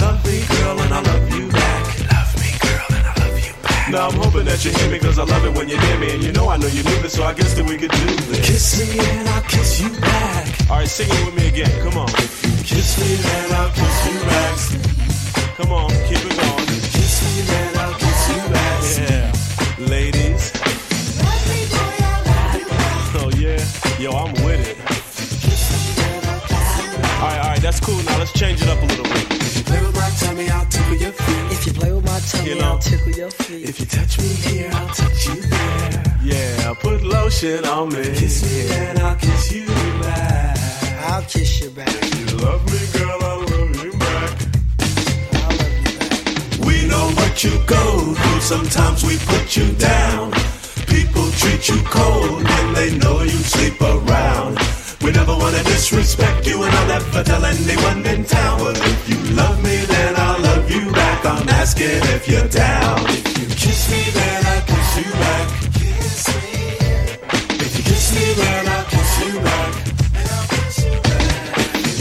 [0.00, 1.84] Love me, girl, and I love you back.
[2.12, 3.90] Love me, girl, and I love you back.
[3.90, 6.10] Now I'm hoping that you hear me, cause I love it when you're near me.
[6.14, 8.06] And you know I know you knew this, so I guess that we could do
[8.30, 8.46] this.
[8.46, 10.70] Kiss me and I'll kiss you back.
[10.70, 12.08] Alright, sing it with me again, come on.
[12.08, 14.58] You kiss me, and I'll kiss you back.
[15.56, 16.66] Come on, keep it going.
[16.94, 18.80] Kiss me, and I'll kiss you back.
[19.02, 19.32] Yeah,
[19.88, 20.52] ladies.
[21.18, 23.18] Love me, boy, I love you back.
[23.18, 23.60] Oh yeah,
[23.98, 24.76] yo, I'm with it.
[27.18, 28.00] Alright, alright, that's cool.
[28.04, 29.47] Now let's change it up a little bit.
[30.88, 31.52] Tickle your feet.
[31.52, 32.64] If you play with my tummy, You know.
[32.72, 33.68] I'll tickle your feet.
[33.68, 36.18] If you touch me here, I'll touch you there.
[36.22, 38.02] Yeah, put lotion on me.
[38.02, 40.58] Kiss me and I'll kiss you back.
[41.10, 41.88] I'll kiss you back.
[41.88, 44.32] If you love me, girl, I'll love you back.
[45.34, 46.66] I'll love you back.
[46.66, 48.40] We know what you go through.
[48.40, 50.32] Sometimes we put you down.
[50.86, 54.58] People treat you cold when they know you sleep around.
[55.02, 58.58] We never wanna disrespect you, and I'll never tell anyone in town.
[58.58, 61.24] But if you love me, then I'll love you back.
[61.24, 63.00] I'm asking if you're down.
[63.08, 65.46] If you kiss me, then I'll kiss you back.
[65.74, 66.42] Kiss me.
[67.64, 69.72] If you kiss me, then I'll kiss you back.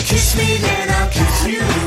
[0.10, 1.87] Kiss me, then I'll kiss you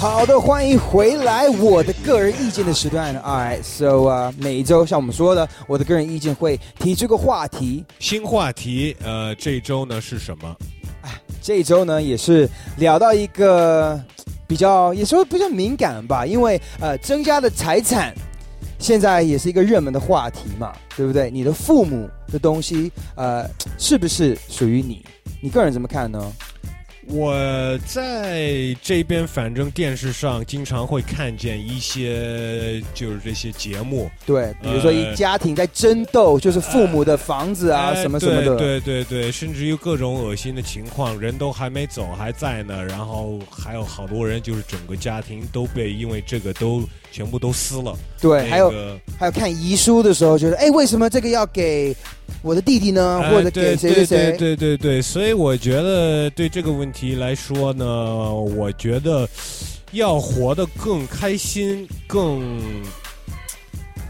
[0.00, 3.14] 好的，欢迎回来，我的个人意见的时段。
[3.20, 7.84] Alright, so 啊、每一周像我们说的，我的个人意见会提出个话题。
[7.98, 10.56] 新话题，呃，这周呢是什么？
[11.02, 11.10] 哎
[11.42, 12.48] 这一周呢，也是
[12.78, 14.02] 聊到一个
[14.46, 18.14] 比较，也说比较敏感吧，因为呃，增加的财产
[18.78, 21.30] 现在也是一个热门的话题嘛，对不对？
[21.30, 23.46] 你的父母的东西，呃，
[23.76, 25.04] 是不是属于你？
[25.42, 26.32] 你个人怎么看呢？
[27.12, 27.34] 我
[27.86, 38.56] 在这边，反正电视上经常会看见一些就是这些节目，对，比如说一呃家庭在争斗，就是父母的房子啊，哎什么什么的。
[38.56, 47.96] 对对对对，甚至于各种恶心的情况，人都还没走还在呢，然后还有好多人就是整个家庭都被因为这个都全部都撕了。
[48.20, 51.94] 对，还有那个还有看遗书的时候，觉得哎，为什么这个要给
[52.42, 53.20] 我的弟弟呢？
[53.22, 54.32] 哎或者给谁谁谁？
[54.32, 59.28] 对对对对对，所以我觉得对这个问题来说呢，我觉得
[59.92, 62.60] 要活得更开心，更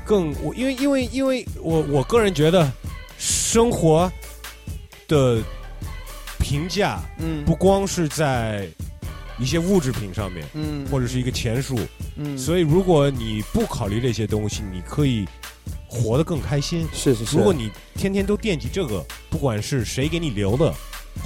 [0.05, 2.71] 更我因为因为因为我我个人觉得
[3.19, 4.11] 生活
[5.09, 5.43] 的
[6.39, 8.69] 评价，嗯不光是在
[9.39, 11.79] 一些物质品上面，嗯或者是一个钱数，
[12.17, 15.27] 嗯所以如果你不考虑这些东西，你可以
[15.91, 16.87] 活得更开心。
[16.93, 20.73] 是是是如果你天天都惦记这个，不管是谁给你留的，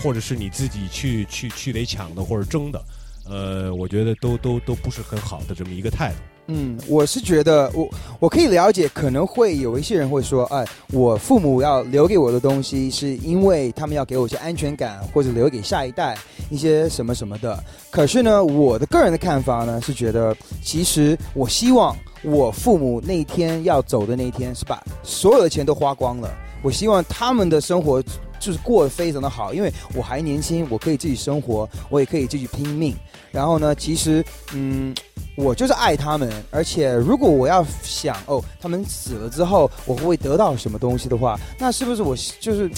[0.03, 2.82] 或者是你自己去去去得抢的或者争的，
[3.28, 6.16] 呃，我觉得都都都不是很好的这么一个态度。
[6.47, 7.89] 嗯，我是觉得我
[8.20, 10.62] 我可以了解，可能会有一些人会说，哎，
[10.93, 16.19] 我父母要留给我的东西，是因为他们要给我一些安全感，或者留给下一代
[16.51, 17.65] 一些什么什么的。
[17.91, 26.31] 可是呢，我的个人的看法呢，是觉得其实我希望我父母那一天要走的那一天，是把所有的钱都花光了。
[26.63, 28.03] 我希望他们的生活
[28.41, 32.95] 就是过得非常的好，因为我还年轻，我可以自己生活，我也可以继续拼命。
[33.31, 34.25] 然后呢，其实，
[34.55, 34.95] 嗯，
[35.37, 42.71] 我就是爱他们，而且如果我要想哦，他们死了之后我会得到什么东西的话，那是不是我就是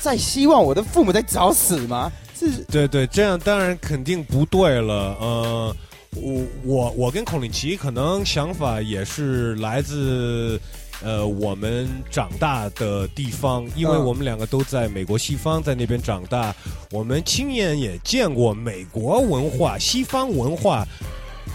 [0.00, 2.12] 在希望我的父母在找死吗？
[2.36, 5.16] 是对对，这样当然肯定不对了。
[5.20, 5.76] 呃，
[6.16, 10.60] 我我我跟孔令奇可能想法也是来自。
[11.02, 16.54] 呃，我们长大的地方，因为嗯我们两个都在美国西方，在那边长大，
[16.92, 20.86] 我们亲眼也见过美国文化、西方文化，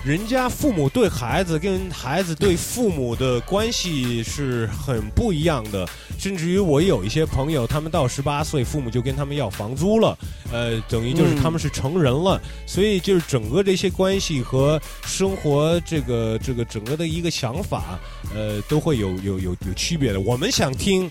[0.10, 5.88] 人家父母对孩子跟孩子对父母的关系是很不一样的，
[6.18, 10.18] 甚至于我有一些朋友，他们到十八岁，父母就跟他们要房租了，
[10.52, 17.99] 呃，等于就是嗯他们是成人了，所以就是整个这些关系和生活这个这个整个的一个想法，
[18.34, 20.19] 呃，都会有有有有区别的。
[20.19, 21.07] 我们想听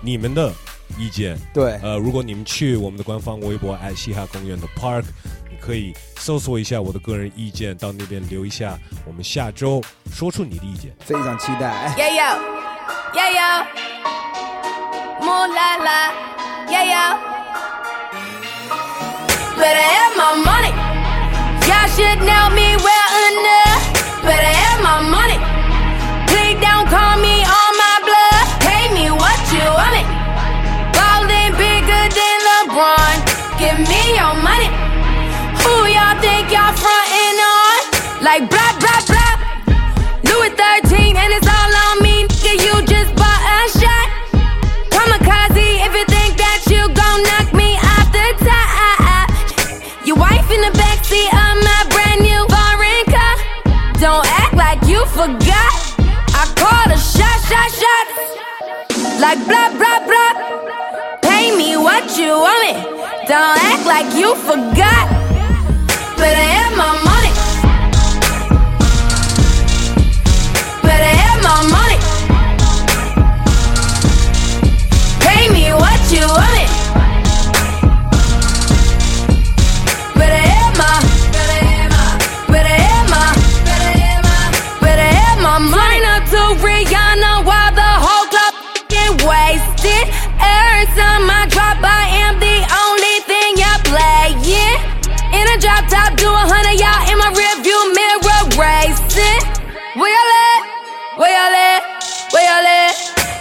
[0.00, 0.50] 你们的
[0.98, 5.04] 意见，对，呃，如果你们去我们的官方微博爱嘻哈公园的 Park。
[5.60, 8.78] 你可以搜索一下我的个人意见，到那边留一下。
[9.04, 10.90] 我们下周说出你的意见。
[11.00, 11.94] 非常期待。
[11.96, 12.38] E a h
[19.58, 20.72] Better have my money.
[21.68, 23.69] Y'all should know me well enough.
[36.70, 38.22] Y'all frontin' on?
[38.22, 39.34] Like blah blah blah.
[40.22, 42.52] Louis 13 and it's all on me, nigga.
[42.64, 44.06] You just bought a shot.
[44.90, 49.26] Kamikaze if you think that you gon' knock me off the top.
[50.06, 53.34] Your wife in the backseat of my brand new foreign car.
[53.98, 55.72] Don't act like you forgot.
[56.38, 58.06] I called a shot, shot, shot.
[59.18, 60.32] Like blah blah blah.
[61.22, 62.78] Pay me what you want it.
[63.26, 65.20] Don't act like you forgot.
[66.20, 67.32] Better have my money.
[70.82, 71.98] Better have my money.
[75.20, 76.69] Pay me what you want it.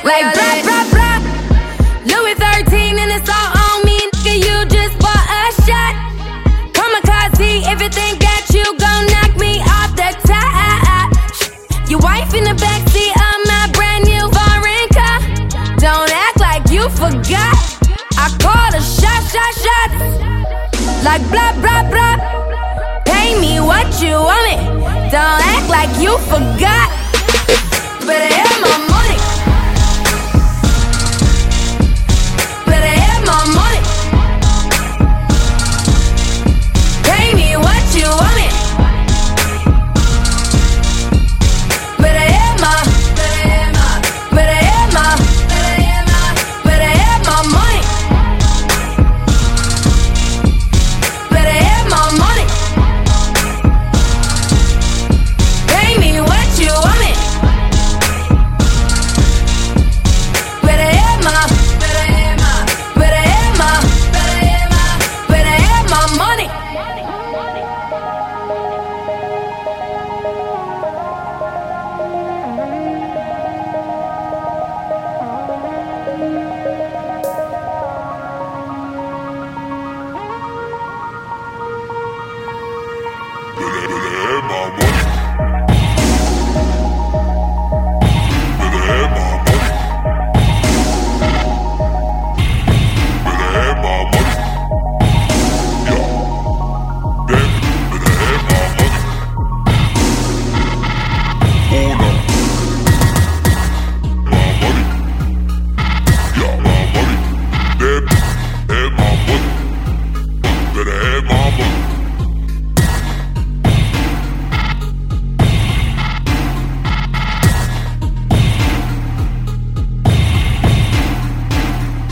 [0.10, 1.18] Like blah blah blah.
[2.10, 4.42] Louis 13 and it's all on me, nigga.
[4.42, 5.94] You just bought a shot.
[6.74, 11.14] Kamikaze if you think that you gon' knock me off the top.
[11.88, 15.22] Your wife in the backseat of my brand new foreign car.
[15.78, 17.54] Don't act like you forgot.
[18.18, 19.90] I called a shot, shot, shot.
[21.06, 22.18] Like blah blah blah.
[23.06, 24.62] Pay me what you want it.
[25.14, 26.90] Don't act like you forgot.
[28.10, 28.89] Better have my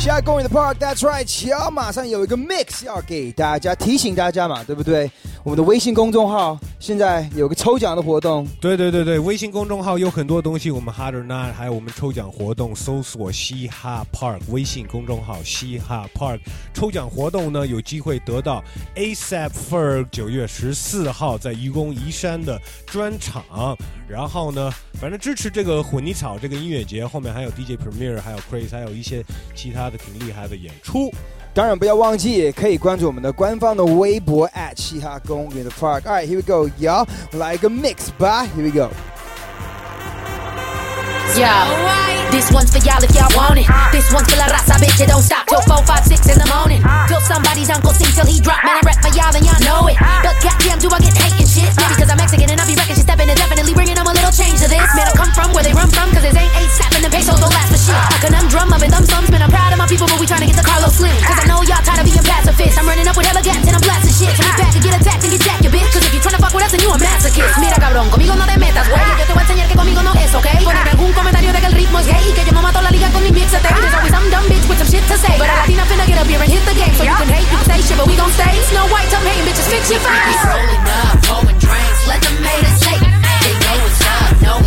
[0.07, 1.25] 下公园的 park，that's right。
[1.25, 5.11] 乔马上有一个 mix 要给大家提醒大家嘛，对不对？
[5.47, 16.41] 我们的微信公众号现在有个抽奖的活动，对对对对，微信公众号有很多东西，我们 Harder Not，还有我们抽奖活动，搜索嘻哈 Park 微信公众号嘻哈 Park
[16.73, 18.61] 抽奖活动呢，有机会得到
[18.97, 23.41] ASAP Ferg 九月十四号在愚公移山的专场，
[24.05, 24.69] 然后呢，
[24.99, 29.23] 反正支持这个混泥草这个音乐节，后面还有 DJ Premier，还有 Chris，还有一些
[29.55, 31.09] 其他的挺厉害的演出。
[31.57, 36.01] 当然不要忘记，也可以关注我们的官方的微博 at 嘻哈公园的 Park。
[36.01, 38.93] All right, here we go, y'all，来一个 mix 吧，Here we go。
[41.35, 41.51] Yo,
[42.31, 43.67] this one's for y'all if y'all want it.
[43.91, 46.47] This one's for la raza, bitch, it don't stop till 4, 5, 6 in the
[46.55, 46.79] morning.
[47.11, 49.91] Till somebody's uncle sing till he drop, man, I rap for y'all and y'all know
[49.91, 49.99] it.
[50.23, 51.67] But goddamn, do I get hate and shit?
[51.75, 54.15] Maybe cause I'm Mexican and I be wrecking shit, stepping and definitely bringing them a
[54.15, 54.87] little change to this.
[54.95, 57.37] Man, I come from where they run from, cause it ain't eight slapping the pesos
[57.43, 57.97] don't last for shit.
[57.97, 60.47] A conundrum of it, them sums, man, I'm proud of my people, but we trying
[60.47, 61.11] to get the Carlos Slim.
[61.27, 62.79] Cause I know y'all tired of being pacifists.
[62.79, 64.31] I'm running up with elegance and I'm blasting shit.
[64.31, 65.91] So get back and get attacked and get jacked, you bitch.
[65.91, 67.59] Cause if you trying to fuck with us, then you a masochist.
[67.59, 69.03] Mira, cabrón, conmigo no te metas, güey.
[69.19, 70.47] Yo te voy a enseñar que conmigo no es, ¿ok?
[70.63, 72.91] Ponerme algún comentario de que el ritmo es gay y que yo me mato la
[72.91, 73.59] liga con mi mix ah.
[73.59, 75.33] There's always some dumb bitch with some shit to say.
[75.41, 76.93] But I Latina finna get up here and hit the game.
[76.93, 78.53] So you can hate, you can say shit, but we gon' stay.
[78.69, 80.41] Snow White, I'm hating bitches, fix your face.
[80.45, 83.01] Rolling up, pouring drinks, let them haters hate.
[83.41, 84.66] They know what's up, know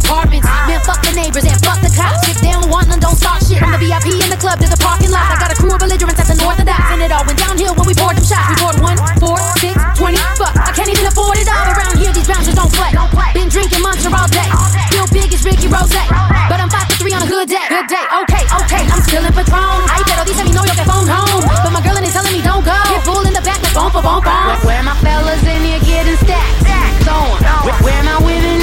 [0.00, 0.48] apartments.
[0.48, 0.66] Ah.
[0.68, 2.24] Man, fuck the neighbors and fuck the cops.
[2.28, 3.60] If they don't want none, don't start shit.
[3.60, 5.28] I'm the VIP in the club to the parking lot.
[5.28, 7.86] I got a crew of belligerents at the Orthodox, and it all went downhill when
[7.86, 8.48] we poured them shots.
[8.50, 10.18] We poured one, four, six, twenty.
[10.40, 12.12] Fuck, I can't even afford it all around here.
[12.12, 12.92] These bouncers don't play.
[13.36, 14.48] Been drinking Monster all day.
[14.90, 15.92] Still big as Ricky Rose,
[16.50, 17.62] but I'm five for three on a good day.
[17.70, 18.82] Good day, okay, okay.
[18.90, 19.86] I'm still in Patron.
[19.86, 22.42] Ay, pero dice mi novio que phone home, but my girl in it telling me
[22.42, 22.74] don't go.
[22.90, 24.64] Hit bull in the back, like bump, bump, bump.
[24.64, 26.66] Where my fellas in here getting stacked?
[27.06, 27.42] Throwing.
[27.64, 28.59] Where, where my women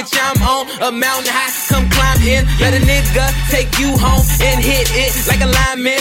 [0.00, 1.52] bitch, I'm on a mountain high.
[1.68, 6.00] Come climb in, let a nigga take you home and hit it like a lineman.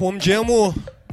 [0.00, 0.72] 我们节目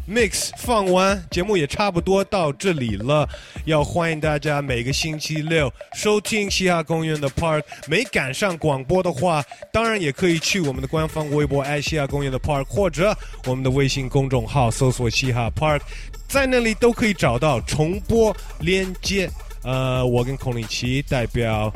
[0.10, 3.28] mix 放完，节目也差不多到这里了。
[3.66, 7.64] 要欢迎大家每个星期六收听嘻哈公园的 Park。
[7.90, 9.44] 没赶上广播的话，
[9.74, 13.14] 当然也可以去我们的官方微博爱嘻哈公园的 Park，或者
[13.46, 15.82] 我们的微信公众号搜索嘻哈 Park，
[16.30, 19.30] 在那里都可以找到重播链接。
[19.64, 21.70] 呃，我跟孔令奇代表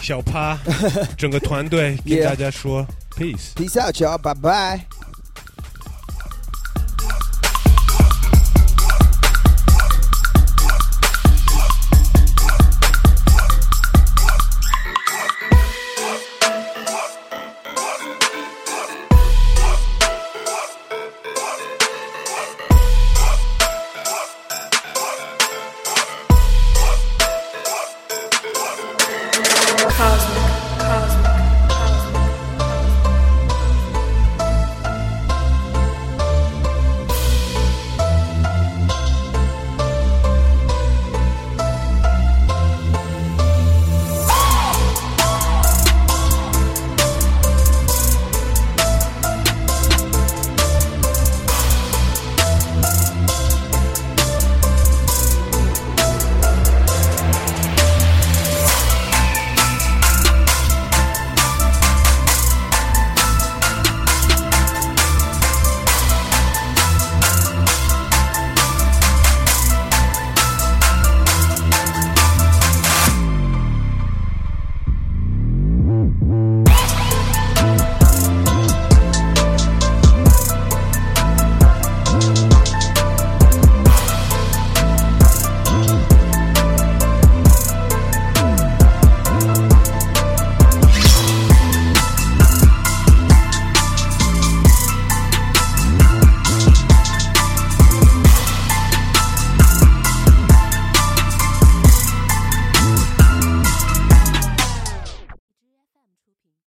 [0.00, 0.58] 小趴
[1.16, 2.84] 整个团队跟大家说
[3.16, 3.52] peace。
[3.54, 4.18] Peace out, y'all.
[4.18, 4.80] Bye bye.